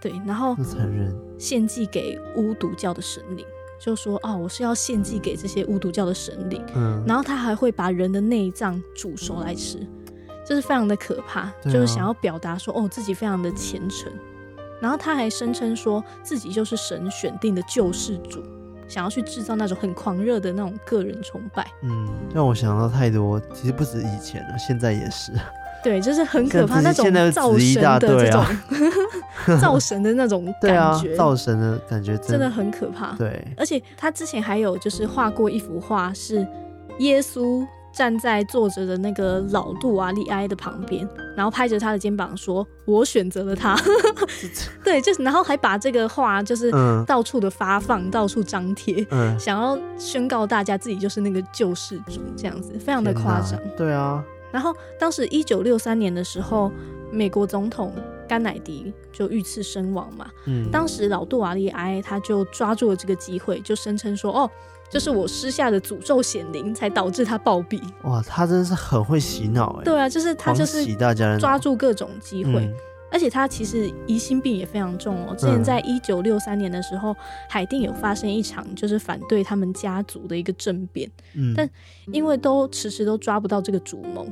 [0.00, 0.56] 对，然后，
[1.38, 3.44] 献祭给巫毒教的神灵。
[3.84, 9.84] 就说啊，我是要献祭给这些巫毒教的神灵，嗯，然后他还会把人的内脏煮熟来吃，
[10.46, 14.12] 这是非常的可怕，啊、就是想要表达说哦自己非常的虔诚，
[14.80, 18.40] 然后他还声称说自己就是神选定的救世主，
[18.86, 25.32] 想要去制造那种很狂热的那种个人崇拜，嗯，让我想到太多，其实不止以前了，现在也是。
[25.82, 33.12] 对，就是很可怕那种造神的这种，造神的那种感觉，造神的感觉真的很可怕。
[33.16, 36.46] 对，而且他之前还有就是画过一幅画，是
[36.98, 43.76] 耶稣站在坐着的那个老杜啊利埃的旁边，然后拍着他的肩膀说：“我选择了他。
[44.84, 46.70] ”对，就是然后还把这个画就是
[47.06, 49.04] 到处的发放，到处张贴，
[49.38, 53.58] 想要宣告大家自己就是那个救世主，这样子非常的夸张。
[53.76, 54.22] 对啊。
[54.52, 56.70] 然后，当时一九六三年的时候，
[57.10, 57.94] 美国总统
[58.28, 60.30] 甘乃迪就遇刺身亡嘛。
[60.44, 64.50] 嗯，当时老杜瓦利埃他就抓住了这个机会，就声称说：“哦，
[64.90, 69.84] 这是我施下的诅咒显灵，才导致他暴毙。”哇，他真的是很会洗脑哎。
[69.84, 70.84] 对啊，就是他就是
[71.38, 72.70] 抓住各种机会。
[73.12, 75.34] 而且他其实疑心病也非常重哦。
[75.36, 77.16] 之前在一九六三年的时候，嗯、
[77.48, 81.68] 海淀有发生一场就是反对他们家族的一个政变，嗯，但
[82.10, 84.26] 因为都迟迟都抓不到这个主谋，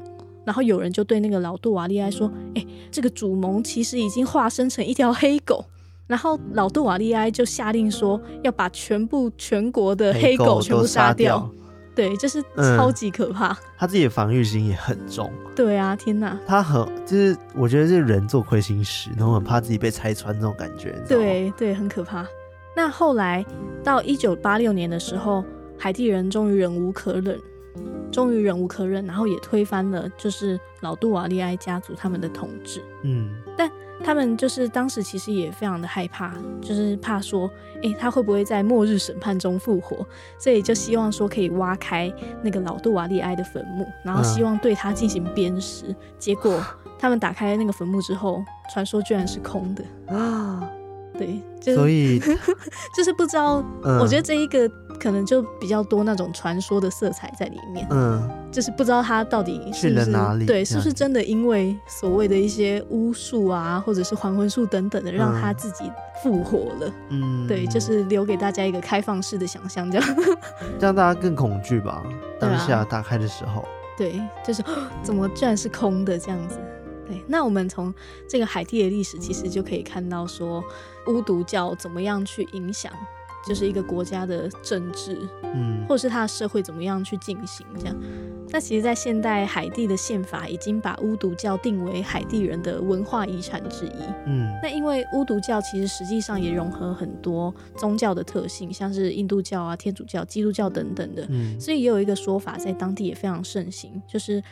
[0.45, 5.65] 然后有人就对那个老杜瓦利埃说：“哎、欸，这个主谋其实已经化身成一条黑狗。”
[6.09, 11.49] 然后老杜瓦利埃就下令说要把全部全国的黑狗全部杀掉。
[11.95, 12.43] 对，就是
[12.77, 13.53] 超级可怕。
[13.53, 15.33] 嗯、他自己的防御心也很重。
[15.55, 16.39] 对啊，天哪！
[16.47, 21.03] 他很就是，我觉得是人做亏心事，然后很怕自己被拆穿那种感觉。
[21.09, 22.27] 对对，很可怕。
[22.77, 23.45] 那后来
[23.83, 25.45] 到一九八六年的时候，
[25.77, 27.39] 海地人终于忍无可忍，
[28.11, 32.81] 终于忍无可忍，然后也推翻了就是老杜瓦利埃家族他们的统治。
[33.03, 33.71] 嗯，但。
[34.03, 37.49] 他们就是当时其实也非常的害怕，就是怕说，
[37.83, 40.07] 诶、欸，他会不会在末日审判中复活？
[40.39, 45.87] 所以就希望说可以挖开那个老杜瓦利埃的坟墓，然后希望对他进行鞭尸。
[45.89, 46.63] 嗯、结果
[46.99, 49.85] 他们打开那个坟墓之后，传说居然是空的
[50.15, 50.69] 啊！
[51.19, 52.19] 对，就是、所 以
[52.97, 53.63] 就是不知道。
[53.85, 57.87] 嗯、我觉得这一个可能就比较多那种传说的色彩在里面。
[57.91, 65.91] 嗯，就是不知道他到底是不是去了哪里，对，是不是真的因为所谓的一些巫术啊，或者是还魂术等等的，让他自己
[66.23, 66.93] 复活了。
[67.09, 70.17] 嗯，对，就是留给大家一个开放式的想象， 这样，
[70.79, 72.03] 让大家更恐惧吧。
[72.39, 73.65] 当下打开的时候，
[73.97, 74.63] 对，啊、对，就是
[75.03, 76.59] 怎么居然是空的这样子。
[77.07, 77.93] 对，那我们从
[78.29, 80.63] 这个海地的历史，其实就可以看到说，
[81.09, 82.93] 巫毒教怎么样去影响。
[83.47, 87.97] 就是一个国家的政治，嗯，或者是他的社会怎么样去进行这样。
[88.53, 94.51] 那其实，在现代海地的宪法已经把巫毒教定为海地人的文化遗产之一，嗯。
[94.61, 101.59] 那因为巫毒教其实实际上也融合很多宗教的特性，像是印度教啊、天主教、基督教等等的，嗯。
[101.61, 104.43] 所以也有一个说法，在当地也非常盛行，就是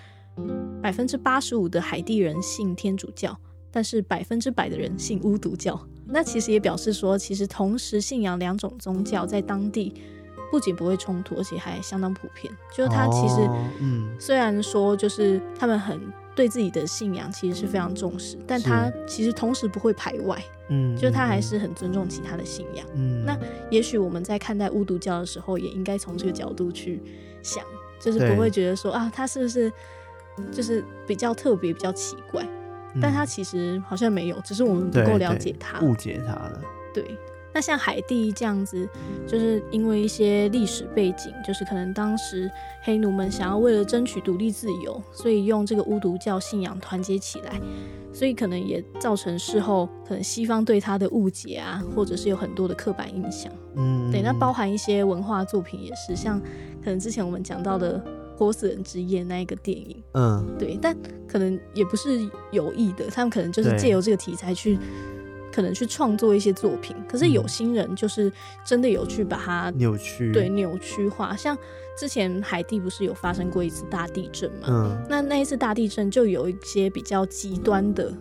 [0.81, 3.37] 百分之八十五的海地人信天主教，
[3.72, 5.79] 但是百分之百的人信巫毒教。
[6.09, 9.94] 那其实也表示说，其实同时信仰两种宗教在当地
[10.51, 12.53] 不仅不会冲突，而且还相当普遍。
[12.75, 13.49] 就是他其实，
[13.81, 16.01] 嗯，虽然说就是他们很
[16.35, 22.87] 对自己的信仰其实是非常重视，但他其实同时不会排外，嗯，就他还是很尊重其他的信仰。
[22.94, 23.37] 嗯，那
[23.71, 27.03] 也许我们在看待巫毒教的时候，也应该从这个角度去
[27.42, 27.62] 想，
[28.01, 29.71] 就是不会觉得说啊，他是不是
[30.51, 32.47] 就是比较特别、比较奇怪。
[33.01, 36.61] 但他其实好像没有，只是我们不够了解他，误解他了。
[36.92, 37.05] 对，
[37.53, 38.88] 那像海地这样子，
[39.27, 42.51] 就是因为一些历史背景，就是可能当时
[42.83, 47.61] 黑奴们想要为了争取独立自由，所以用这个巫毒教信仰团结起来，
[48.12, 53.53] 所以可能也造成事后可能西方对他的误解啊，或者是有很多的刻板印象。
[53.77, 56.40] 嗯，对，那包含一些文化作品也是，像
[56.83, 58.03] 可能之前我们讲到的。
[58.38, 60.96] 活死人之夜那一个电影，嗯，对，但
[61.27, 64.79] 可能也不是有意的，他们可能就是借由这个题材去，
[65.53, 66.94] 可能去创作一些作品。
[67.09, 68.33] 可是有心人就是
[68.64, 71.35] 真的有去把它扭曲，对，扭曲化。
[71.35, 71.59] 像
[71.98, 74.68] 之前海地不是有发生过一次大地震嘛？
[74.68, 78.14] 嗯，那那一次大地震就有一些比较极端的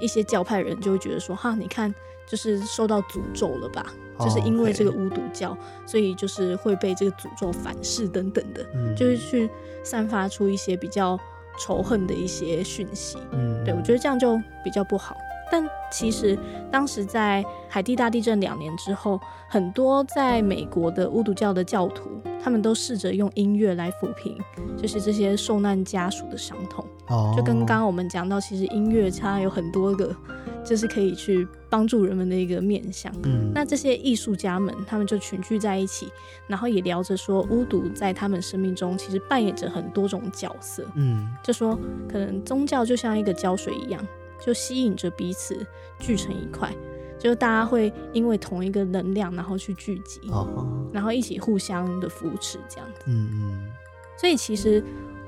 [0.00, 1.92] 一些教派人就会觉得说，哈，你看，
[2.28, 3.90] 就是受到诅咒了吧？
[4.18, 5.58] 就是因为这个巫毒教，oh.
[5.86, 9.48] 所以就是会被这个诅咒反噬等等的，嗯，就是去
[9.82, 11.18] 散发出一些比较
[11.58, 13.18] 仇恨的一些讯息。
[13.32, 15.16] 嗯，对，我觉得这样就比较不好。
[15.52, 16.38] 但其实
[16.70, 22.08] 当时在海地大地震两年之后，很多在美国的巫毒教的教徒，
[22.42, 24.38] 他们都试着用音乐来抚平，
[24.78, 26.82] 就是这些受难家属的伤痛。
[27.08, 30.16] 哦，就跟刚刚我们讲到，其实音乐它有很多个。
[30.64, 33.12] 就是可以去帮助人们的一个面向。
[33.24, 36.06] 嗯，那这些艺术家们，他们就群聚在一起，
[36.46, 40.86] 然后也聊着说，巫毒在他们生命中其实扮演着很多种角色。
[40.94, 41.76] 嗯，就说
[42.08, 44.00] 可能宗教就像一个胶水一样，
[44.44, 45.66] 就吸引着彼此
[45.98, 46.70] 聚成一块，
[47.18, 53.00] 就是大家会因为同一个能量，然后去聚集，哦，然后一起互相的扶持这样子。
[53.06, 53.70] 嗯嗯。
[54.18, 54.84] 所以其实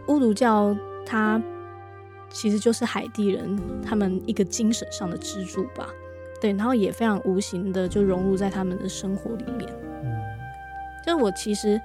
[0.08, 1.40] 巫毒教它。
[2.30, 5.88] 其实就是海地人他们一个精神上的支柱吧，
[6.40, 9.72] 对，然后也非常无形的就融入在他们的生活里面。
[10.02, 10.12] 嗯，
[11.06, 11.80] 就我其实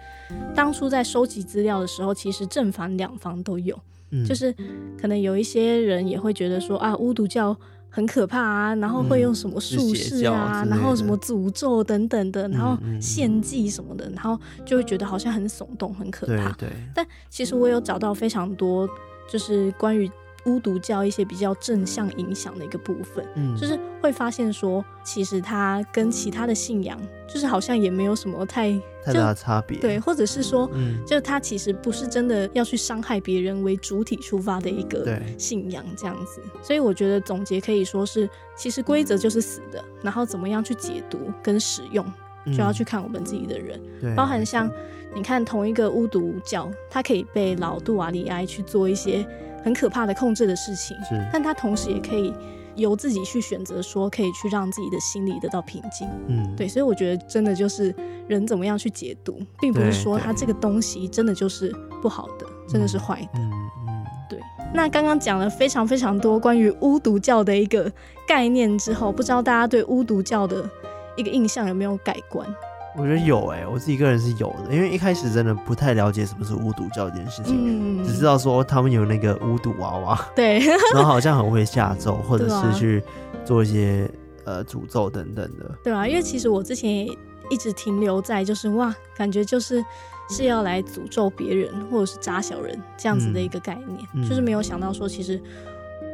[0.55, 3.79] 当初在收集资料的时候，其实正反两方都有。
[4.11, 4.53] 嗯，就是
[4.99, 7.55] 可能有一些人也会觉得说啊，巫毒教
[7.89, 16.51] 很可怕啊，然后会用什么术士啊，然后什么诅咒等等的，然后献祭什么的，然后就会觉得好像很耸动、很可怕。
[16.53, 16.69] 对，对。
[16.93, 18.87] 但其实我有找到非常多，
[19.31, 20.09] 就是关于。
[20.49, 26.99] 巫毒教一些比较正向影响的一个部分，嗯，就是会发现说，其实它跟其他的信仰，
[27.31, 28.71] 就是好像也没有什么太
[29.05, 42.05] 太大的差别，对，或者是说，嗯，就它其实不是真的要去伤害别人为主体出发的一个信仰这样子，所以我觉得总结可以说是，其实规则就是死的，然后怎么样去解读跟使用，
[42.47, 44.69] 就要去看我们自己的人，嗯，包含像
[45.13, 49.27] 你看同一个巫毒教，它可以被老杜瓦里埃去做一些。
[49.63, 52.33] 很可怕的控制的事情，是，但他同时也可以
[52.75, 56.07] 由自己去选择，说可以去让自己的心理得到平静。
[56.27, 57.93] 嗯，对，所以我觉得真的就是
[58.27, 63.39] 人怎么样去解读，并不是说他这个东西真的就是不好的，真的是坏的。
[63.39, 63.51] 嗯
[63.87, 64.39] 嗯，对。
[64.73, 67.91] 那刚刚讲了非常非常多关于巫毒教的一个
[68.27, 70.69] 概念之后，不知道大家对巫毒教的
[71.17, 72.47] 一个印象有没有改观？
[72.97, 80.59] 我觉得有哎、欸，我自己个人是有的，因为一开始真的不太了解什么是巫毒教这件事情，嗯、只知道说他们有那个巫毒娃娃，对，
[80.93, 83.03] 然后好像很会下咒，或者是去
[83.45, 84.09] 做一些、
[84.43, 87.17] 啊、呃诅咒等等的，对啊，因为其实我之前也
[87.49, 89.83] 一直停留在就是哇，感觉就是
[90.29, 95.41] 是要来诅咒别人或者是扎小人这样子的一个概念，嗯、就是没有想到说其实。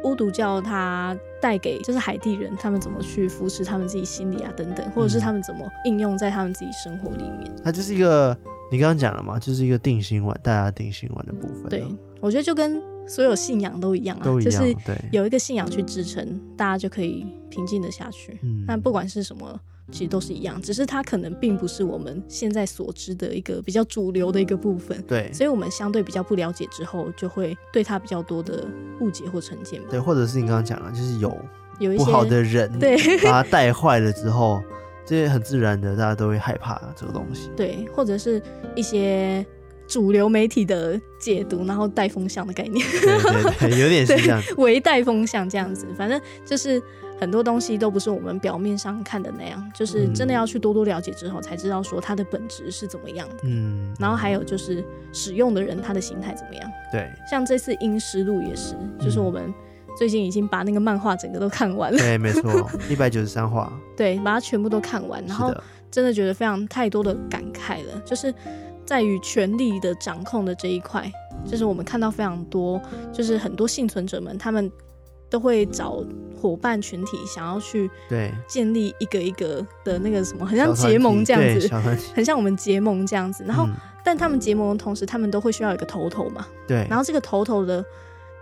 [0.06, 7.50] 巫毒教它带给就是海地人他们怎么去扶持他们自己心理啊等等，或者是他们怎么应用在他们自己生活里面。
[7.62, 8.34] 它就是一个
[8.70, 11.68] 你刚刚讲了嘛，就是一个定心丸，大家定心丸的部分。
[11.68, 11.84] 对，
[12.20, 18.38] 我觉得就跟所有信仰都一样啊，都一样，就是对，有一个信仰去支撑，大家就可以平静的下去。
[18.42, 19.60] 嗯，那不管是什么。
[19.92, 25.00] 其实都是一样，只是它可能并不是我们现在所知的一个比较主流的一个部分。
[25.06, 28.66] 对，所以我们相对比较不了解之后，就会对它比较多的
[29.00, 29.80] 误解或成见。
[29.88, 31.36] 对，或者是你刚刚讲了，就是有
[31.78, 34.60] 有一些不好的人，对，把它带坏了之后，
[35.04, 37.48] 这些很自然的，大家都会害怕这个东西。
[37.56, 38.42] 对，或者是
[38.74, 39.46] 一些
[39.86, 42.84] 主流媒体的解读，然后带风向的概念。
[43.00, 46.82] 对对对，有点是这样，微带风向这样子，反正就是。
[47.18, 53.36] 很多东西都不是我们表面上看的那样，就是真的要去多多了解之后，才知道说它的本质是怎么样的。
[53.44, 56.70] 嗯，然后还有就是使用的人他的心态怎么样。
[56.92, 59.52] 对，像这次《阴尸路》也是，就是我们
[59.96, 61.98] 最近已经把那个漫画整个都看完了。
[61.98, 63.72] 对，没错， 一百九十三话。
[63.96, 65.54] 对，把它全部都看完，然后
[65.90, 68.32] 真的觉得非常太多的感慨了，就是
[68.84, 71.10] 在于权力的掌控的这一块，
[71.46, 72.78] 就是我们看到非常多，
[73.10, 74.70] 就是很多幸存者们他们。
[75.28, 76.04] 都会找
[76.40, 81.68] 伙伴群体，想要去对建立一个一个的那个什么，很像结盟这样子，
[82.14, 83.42] 很像我们结盟这样子。
[83.44, 83.74] 然后，嗯、
[84.04, 86.46] 但他们结盟的同时，他们都会需要一个头头嘛。
[86.66, 86.86] 对。
[86.88, 87.84] 然后这个头头的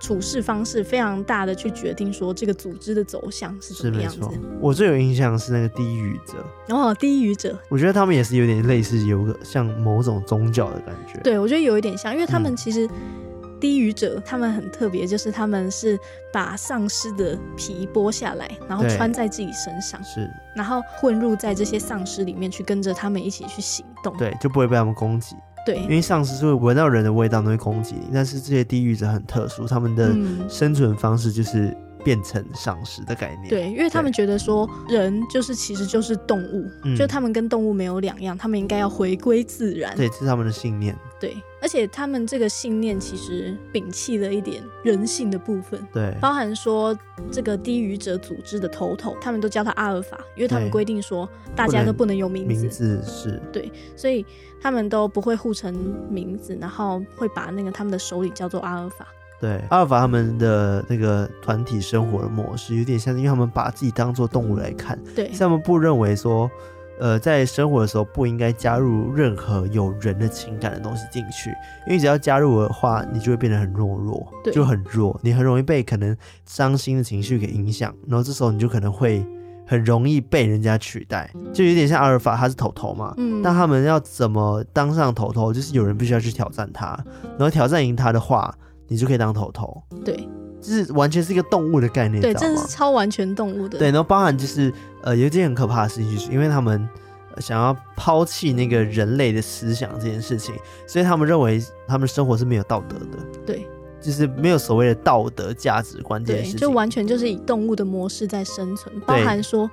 [0.00, 4.28] 处事方式非常大的去决定说这个组织的走向是怎么样子。
[4.60, 6.74] 我最有印象是那个低语者。
[6.74, 7.56] 哦，低语者。
[7.70, 11.18] 我觉得他们也是有点类似，有个像某种宗教的感觉。
[11.22, 12.86] 对，我觉得有一点像，因为他们其实。
[13.64, 15.98] 嗯低语者，他们很特别，就是他们是
[16.30, 25.34] 把丧尸的皮剥下来，然后穿在自己身上，是，然后混入在这些丧尸里面去跟着他们一起去行动，对，就不会被他们攻击，
[25.64, 30.14] 对，因为丧尸是会闻到人的味道都会攻击你，但是这些低语者很特殊，他们的
[30.46, 31.74] 生存方式就是。
[32.04, 46.96] 变成丧尸的概念，对，因为他们觉得说人就是其实就是动物，就他们跟动物没有两样，他们应该要回归自然，对，这是他们的信念，对，而且他们这个信念其实摒弃了一点人性的部分，对，包含说
[47.32, 51.26] 这个低语者组织的头头，他们都叫他阿尔法，因为他们规定说
[51.56, 53.40] 大家都不能有名字，名字是。
[53.50, 54.24] 对，所以
[54.60, 55.74] 他们都不会互称
[56.10, 59.06] 名字，然后会把那个他们的首领叫做阿尔法。
[59.40, 66.50] 对，阿尔法他们的那个团体生活的模式有点像，因为他们把自己当做动物来看，对，他们不认为说，
[66.98, 71.50] 呃，在生活的时候不应该加入任何有人的情感的东西进去，
[71.86, 76.16] 因为只要加入的话，你就会变得很懦弱，对，就很弱，你很容易被可能
[76.46, 79.26] 伤心的情绪给影响，然后这时候你就可能会
[79.66, 88.54] 很容易被人家取代，就有点像阿尔法他是头头嘛，嗯，但他们要怎么当上头头，就是有人必须要去挑战他，然后挑战赢他的话。
[88.88, 90.28] 你就可以当头头，对，
[90.60, 94.72] 就是完全是一个动物的概念，对，真的是超完全动物的，对，然后包含就是
[95.02, 96.86] 呃，有一件很可怕的事情，就是因为他们
[97.38, 100.54] 想要抛弃那个人类的思想这件事情，
[100.86, 103.66] 所以他们认为他们生活是没有道德的，对，
[104.00, 109.70] 就是没有所谓的道德价值观这件事情，就完全就是以动物的模式在生存，包含说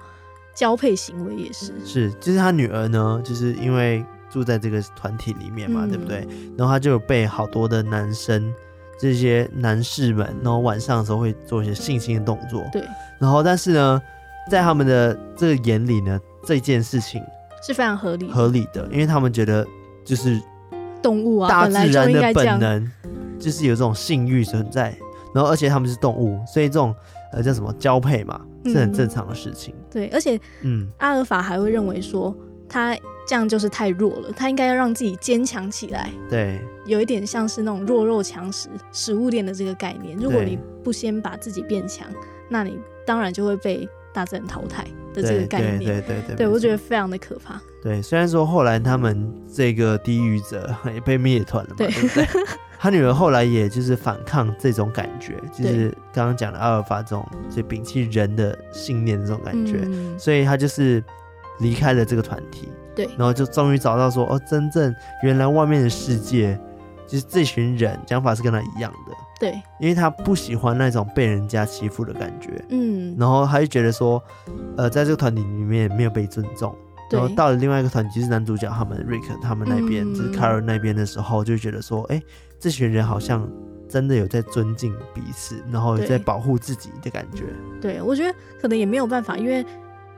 [0.56, 6.26] 交配行为也是，是，就是他女儿呢，就是因为住在这个团体里面嘛，嗯、对不对？
[6.58, 8.54] 然后他就有被好多的男生。
[9.02, 12.64] 这些男士们，然后晚上的时候会做一些性侵的动作。
[12.72, 12.84] 对。
[13.20, 14.02] 然后，但是呢，
[14.50, 17.20] 在他们的这个眼里呢，这件事情
[17.66, 19.66] 是非常合理合理的，因为他们觉得
[20.06, 20.40] 就是
[21.02, 22.92] 动物啊，大自然的本能
[23.40, 24.96] 就是有这种性欲存在。
[25.34, 26.94] 然后，而且他们是动物，所以这种
[27.32, 29.74] 呃叫什么交配嘛，是很正常的事情。
[29.78, 32.36] 嗯、对，而且嗯，阿尔法还会认为说
[32.72, 32.98] 他。
[33.28, 36.10] 这样就是太弱了，他应该要让自己坚强起来。
[36.28, 40.18] 对，有一点像是那种弱肉强食、食物链的这个概念。
[40.18, 42.06] 如果你不先把自己变强，
[42.50, 45.78] 那你当然就会被大自然淘汰的这个概念。
[45.78, 47.62] 对对对对，对，对我觉得非常的可怕。
[47.82, 52.28] 对，虽然说后来他们这个低语者也被灭团了嘛，对，对不对？
[52.78, 61.02] 他女儿后来也就是反抗这种感觉，就是刚刚讲的阿尔法这种，就摒弃人的信念这种感觉，嗯、所以他就是
[61.60, 62.70] 离开了这个团体。
[62.94, 64.94] 对，然后就终于找到说，哦，真正
[65.24, 66.60] 原来外面的世界，
[67.08, 69.16] 就是这群人讲法是跟他一样的。
[69.40, 72.64] 对，因为他不喜欢那种被人家欺负的感觉。
[72.70, 74.22] 嗯，然后他就觉得说，
[74.76, 76.76] 呃，在这个团体里面没有被尊重。
[77.10, 82.22] 然后到了另外一个团体，就是男主角他们瑞克他们那边，嗯、就是卡尔那边的时候，就觉得说，哎，
[82.60, 83.50] 这群人好像
[83.88, 87.46] 真的有在尊敬彼此，然后有在保护自己的感觉。
[87.82, 89.66] 对，对，我觉得可能也没有办法，因为。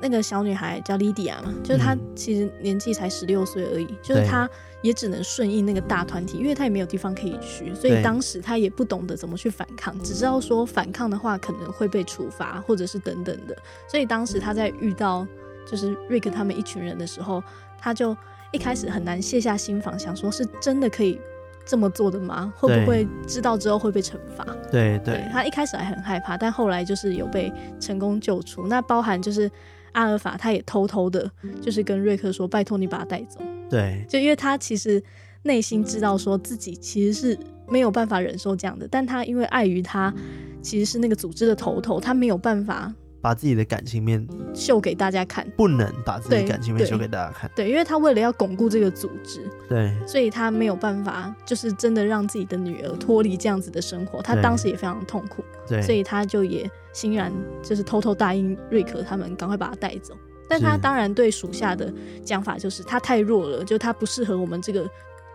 [0.04, 4.49] 那个小女孩叫莉迪亚嘛，就是她其实年纪才十六岁而已，嗯、就是她
[4.82, 13.56] 也只能顺应那个大团体，因为她也没有地方可以去，所以当时她也不懂得怎么去反抗，只知道说反抗的话可能会被处罚或者是等等的，
[13.88, 15.26] 所以当时她在遇到
[15.66, 17.41] 就是瑞克他们一群人的时候，
[17.80, 18.16] 她就
[18.51, 21.18] 一开始很难卸下心防，想说是真的可以。
[21.66, 22.54] 这么做的吗？
[22.58, 24.43] 会不会知道之后会被惩罚？
[24.70, 27.49] 对对，对，他一开始还很害怕，但后来就是有被
[27.80, 28.68] 成功救出。
[28.68, 29.49] 那包含就是
[29.94, 31.32] 阿尔法，他也偷偷的，
[31.62, 33.39] 就是跟瑞克说：“拜托你把他带走。”
[33.70, 35.02] 对，就因为他其实
[35.44, 37.38] 内心知道说自己其实是
[37.68, 40.14] 没有办法忍受这样的，但他因为碍于他
[40.62, 42.94] 其实是那个组织的头头，他没有办法。
[43.24, 47.49] 把自己的感情面秀给大家看，不能把自己感情面秀给大家看。
[47.55, 54.21] 对，对，因为他为了要巩固这个组织，对，所以他没有办法，就是真的让自己的女儿脱离这样子的生活。
[54.21, 60.13] 他当时也非常痛苦，对，所以他就也欣然就是偷偷答应瑞克他们赶快把他带走。
[60.49, 61.91] 但他当然对属下的
[62.26, 64.86] 讲法就是他太弱了，就他不适合我们这个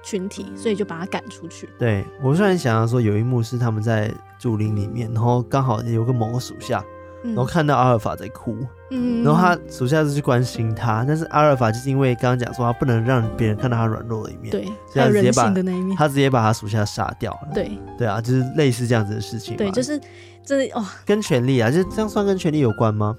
[0.02, 1.66] 群体，所以就把他赶出去。
[1.78, 6.84] 对，我虽然想要说有一幕是他们在竹林里面，然后刚好有个某个属下。
[7.22, 8.56] 然后看到阿尔法在哭，
[8.90, 15.52] 嗯，然后他属下就去关心他，但是阿尔法就是因为刚刚讲说他不能让别人看到他软弱的一面，对，所以他直接把
[15.96, 20.00] 他直接把他属下杀掉了，对，对啊，就是类似这样子的事情，对，就是
[20.44, 23.16] 真的哦，跟权力啊，就这样算跟权力有关吗？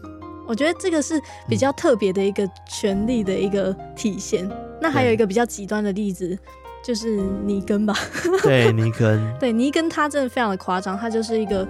[0.47, 4.47] 我觉得这个是比较特别的一个权力的一个体现。
[4.47, 6.35] 嗯、那还有一个比较极端的例子，
[6.83, 7.93] 就是尼根吧，
[8.41, 11.67] 对，尼根，对，尼根他真的非常的夸张，他就是一个。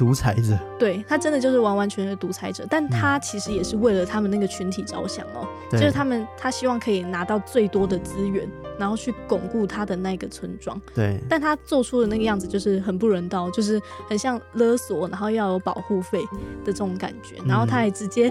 [0.00, 8.48] 独裁者，对，他真的就是完完全全的独裁者，但他其实也是为了他们那个群体着想哦，嗯、就是他们他希望可以拿到最多的资源，
[8.78, 10.80] 然后去巩固他的那个村庄。
[10.94, 13.78] 对，但他做出的那个样子就是很不人道，就是
[14.08, 16.18] 很像勒索，然后要有保护费
[16.64, 18.30] 的这种感觉，然后他也直接、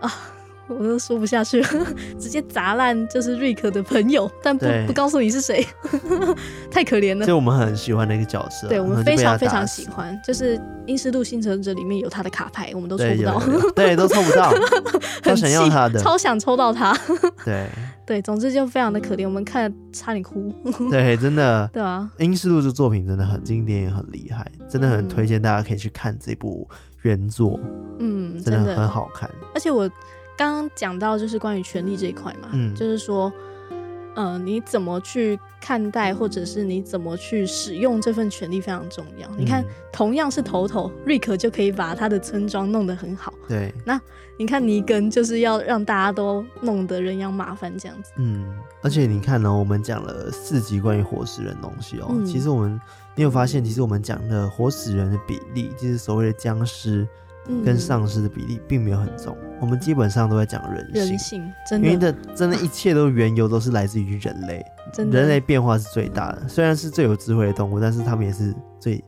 [0.00, 0.12] 嗯、啊。
[0.66, 1.68] 我都说不下去了，
[2.18, 5.66] 直接砸烂就是瑞克的朋友，但不不告诉你是谁，
[6.70, 7.26] 太可怜了。
[7.26, 10.18] 就我们很喜欢的一个角色，对我们非常非常喜欢。
[10.26, 10.56] 就是
[10.86, 13.42] 《阴尸路幸存者》里面有他的卡牌，我们都抽不到，
[13.74, 14.50] 对， 都抽不到，
[15.22, 16.96] 很想要他的，超想抽到他。
[17.44, 17.68] 对
[18.06, 20.52] 对，总之就非常的可怜，我们看了差点哭。
[20.90, 26.68] 对，真的，对啊，《阴尸路》这作品真的很经典，也很厉害，真的很推荐大家可以去看这部
[27.02, 27.58] 原作。
[27.98, 29.90] 嗯，真的很好看，而且我。
[30.36, 33.32] 刚刚讲到就是关于权力这一块嘛，嗯，就是说，
[34.16, 39.28] 嗯、呃，你怎么去看待，或者是你怎么去使用这份权力非常重要。
[39.28, 43.72] 嗯、你看，同样是头头，瑞克就可以把他的村庄弄得很好，对。
[43.84, 44.00] 那
[44.36, 48.44] 你看尼根就是要让大家都弄得人仰马翻这样子，嗯。
[48.82, 52.80] 而且你看呢，我们讲了四集关于活死人东西哦，嗯、其实我们
[53.14, 57.06] 你有发现，其实我们讲的活死人的比例，就是所谓的僵尸。
[57.64, 69.02] 跟丧尸的比例并没有很重，我们基本上都在讲人性，人性真的，因为的真的一切都缘由都是来自于人类， 真，人类变化是最大的，虽然是最有智慧的动物，但是他们也是最，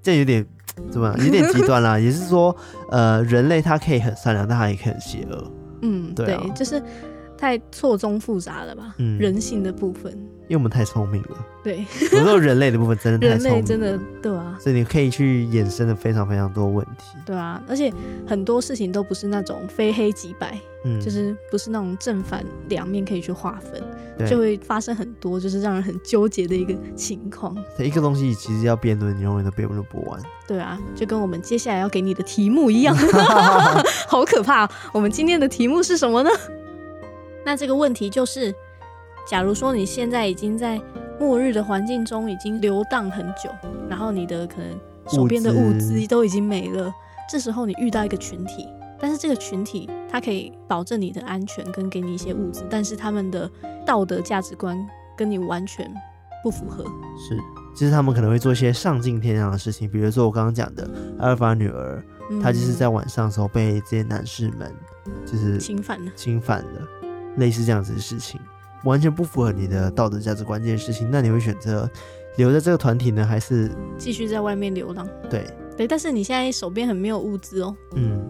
[0.00, 0.46] 这有点
[0.90, 2.54] 怎么样，有点极端啦，也是说，
[2.90, 6.82] 呃，人类他可以很善良，但他也可以很邪恶，嗯，对，啊、对，就是
[7.36, 10.16] 太错综复杂了吧，嗯，人性的部分。
[10.50, 17.92] 因为我们太聪明了，对，有时候人类的部分真的太聪明了，人类真的对啊，所以你可以去衍生的非常非常多问题，对啊，而且
[18.26, 27.56] 很多事情都不是那种非黑即白，嗯，就是不是那种正反两面可以去划分，就会发生很多就是让人很纠结的一个情况。
[27.78, 30.20] 一个东西其实要辩论，你永远都辩论不完。
[30.48, 32.92] 对啊，就跟我们接下来要给你的题目一样，
[34.08, 34.68] 好可怕。
[34.92, 36.30] 我们今天的题目是什么呢？
[37.44, 38.52] 那这个问题就是。
[39.26, 40.80] 假如说你现在已经在
[41.18, 43.50] 末日的环境中已经流荡很久，
[43.88, 46.92] 然后你的可能手边的物资都已经没了，
[47.30, 48.66] 这时候你遇到一个群体，
[48.98, 53.50] 但是这个群体它可以保证你的安全跟给你一些物资，但是他们的
[53.86, 54.76] 道德价值观
[55.16, 55.92] 跟你完全
[56.42, 56.82] 不符合。
[57.16, 57.38] 是，
[57.74, 64.74] 其实他们可能会做一些丧尽天良的事情，比如说我刚刚讲的阿尔法女儿，嗯、她就是在晚上的时候被这些男士们
[65.26, 66.88] 就是侵犯了，侵犯了，
[67.36, 68.40] 类似这样子的事情。
[68.84, 71.88] 完全不符合你的道德价值观这件事情，那你会选择
[72.36, 75.06] 留在这个团体呢，还是继续在外面流浪？
[75.28, 75.44] 对
[75.76, 77.74] 对，但是你现在手边很没有物资哦。
[77.94, 78.20] 嗯，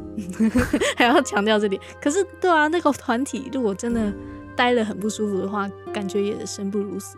[0.96, 1.80] 还要强调这点。
[2.00, 4.12] 可是，对啊，那个团体如果真的
[4.54, 7.16] 待了很不舒服的话，感觉也生不如死。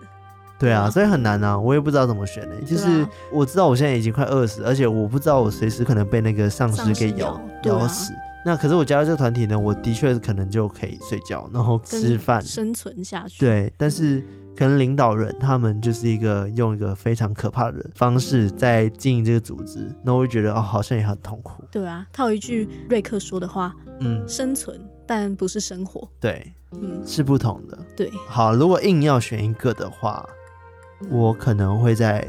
[0.59, 2.55] 对啊，所以很难啊，我也不知道怎么选呢。
[2.67, 8.13] 就是我知道我现在已经快饿死，而且我不知道我随时可能被那个丧尸给咬咬死。
[8.45, 13.39] 那可是我加入这个团体呢，我的确可能就可以睡觉，然后吃饭，生存下去。
[13.39, 14.21] 对，但是
[14.57, 21.65] 可能领导人他们就是一个用一个非常可怕的方式在经营这个组织，那我会觉得哦，好像也很痛苦。
[21.71, 27.79] 对啊，套一句瑞克说的话，嗯，生存但不是生活，对，嗯，是不同的。
[27.97, 30.29] 对，好，如果硬要选一个的话，
[31.11, 32.27] 我可能会在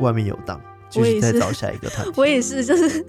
[0.00, 2.12] 外面游荡，就是再找下一个团体。
[2.16, 3.04] 我也是，就是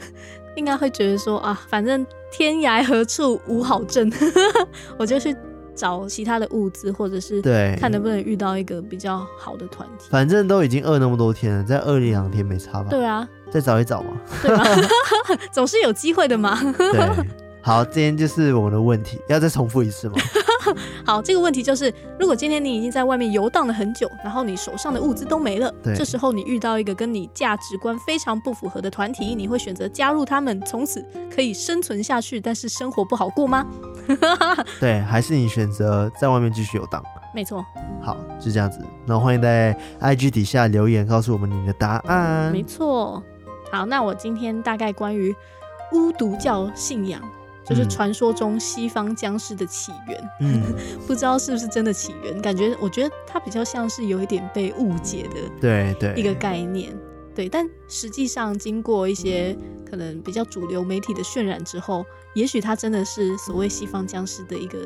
[0.56, 4.12] 应该会觉得说啊，反正天涯何处无好镇，
[4.98, 5.36] 我就去。
[5.74, 10.06] 找其他的物资，或者是对，看能不能遇到一个比较好的团体。
[10.12, 12.88] 反正都已经饿那么多天了，再饿一两天没差吧？
[12.90, 14.10] 对啊，再找一找嘛，
[14.44, 14.64] 对吧？
[15.52, 16.60] 总是有机会的嘛。
[16.78, 17.26] 对，
[17.64, 20.16] 好，今天就是我们的问题，要再重复一次吗？
[21.06, 31.04] 好，这个问题就是，如果今天你已经在外面游荡了很久，然后你手上的物资都没了，对，这时候你遇到一个跟你价值观非常不符合的团体，你会选择加入他们，从此
[31.34, 33.66] 可以生存下去，但是生活不好过吗？
[34.80, 37.04] 对，还是你选择在外面继续游荡？
[37.34, 37.66] 没错。
[38.02, 38.84] 好，就这样子。
[39.06, 42.52] 那欢迎在 IG 底下留言告诉我们你的答案。
[42.52, 43.24] 没错。
[43.72, 45.34] 好，那我今天大概关于
[45.94, 47.22] 巫毒教信仰。
[47.74, 50.62] 就是传说中西方僵尸的起源，嗯，
[51.08, 56.94] 不知道是不是真的起源，感觉我觉得它比较像是有一点被误解的，对对，一个概念，
[57.34, 59.58] 对，但实际上经过一些
[59.90, 64.80] 可能比较主流媒体的渲染之后，也许它真的是所谓西方僵尸的一个。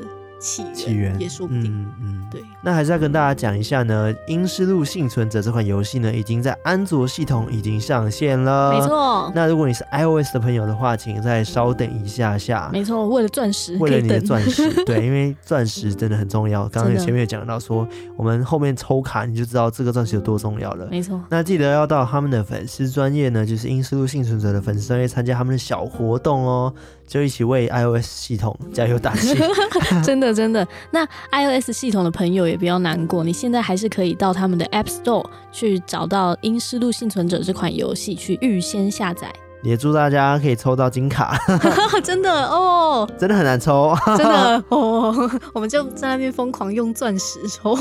[0.46, 1.64] 起源，起源也说不定。
[1.64, 2.40] 嗯嗯，对。
[2.62, 8.72] 那还是要跟大家讲一下呢，《阴尸路幸存者》这款游戏呢，已经在安卓系统已经上线了。
[8.72, 9.32] 没错。
[9.34, 12.70] 那如果你是 iOS 的朋友的话，请再稍等一下下。
[12.72, 16.68] 没错，为了钻石，为了你的钻石，对，因为钻石真的很重要。
[16.70, 17.86] 刚刚前面也讲到说，
[18.16, 20.86] 我们后面抽卡你就知道这个钻石有多重要了。
[20.90, 21.20] 没错。
[21.28, 26.72] 那记得要到他们的粉丝专业呢，就是《阴尸路幸存者》的粉丝专业参加他们的小活动哦。
[27.06, 29.34] 就一起为 iOS 系统加油打气，
[30.04, 30.66] 真的真的。
[30.90, 39.32] 那 iOS 系统的朋友也不要难过，你现在还是可以到他们的 App Store 去找到《阴尸路幸存者》这款游戏去预先下载。
[39.66, 41.36] 也祝大家可以抽到金卡，
[42.02, 45.12] 真的哦，真的很难抽， 真的哦，
[45.52, 47.76] 我们就在那边疯狂用钻石抽，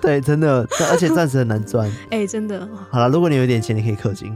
[0.00, 2.66] 对，真的，而且钻石很难赚，哎、欸，真的。
[2.88, 4.32] 好了，如果你有点钱，你可以氪金。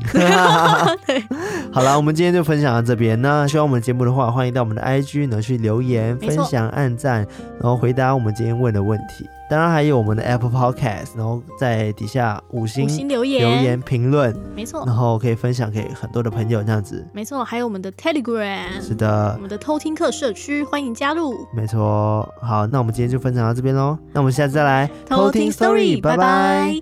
[1.06, 1.24] 对，
[1.72, 3.20] 好了，我们今天就分享到这边。
[3.22, 7.24] 那喜欢我们节目的话，欢迎到我们的 IG 呢去留言、分享、按赞，
[7.60, 9.28] 然后回答我们今天问的问题。
[9.52, 17.44] 当然还有我们的 Apple Podcast，然后在底下五星，留言、留言评论，没错，然后可以分享给很多的朋友，这样子，没错。
[17.44, 22.26] 还有我们的 Telegram，是的，我们的偷听课社区，欢迎加入，没错。
[22.40, 26.00] 好，那我们今天就分享到这边喽，那我们下次再来偷听 Story。
[26.00, 26.80] 拜拜。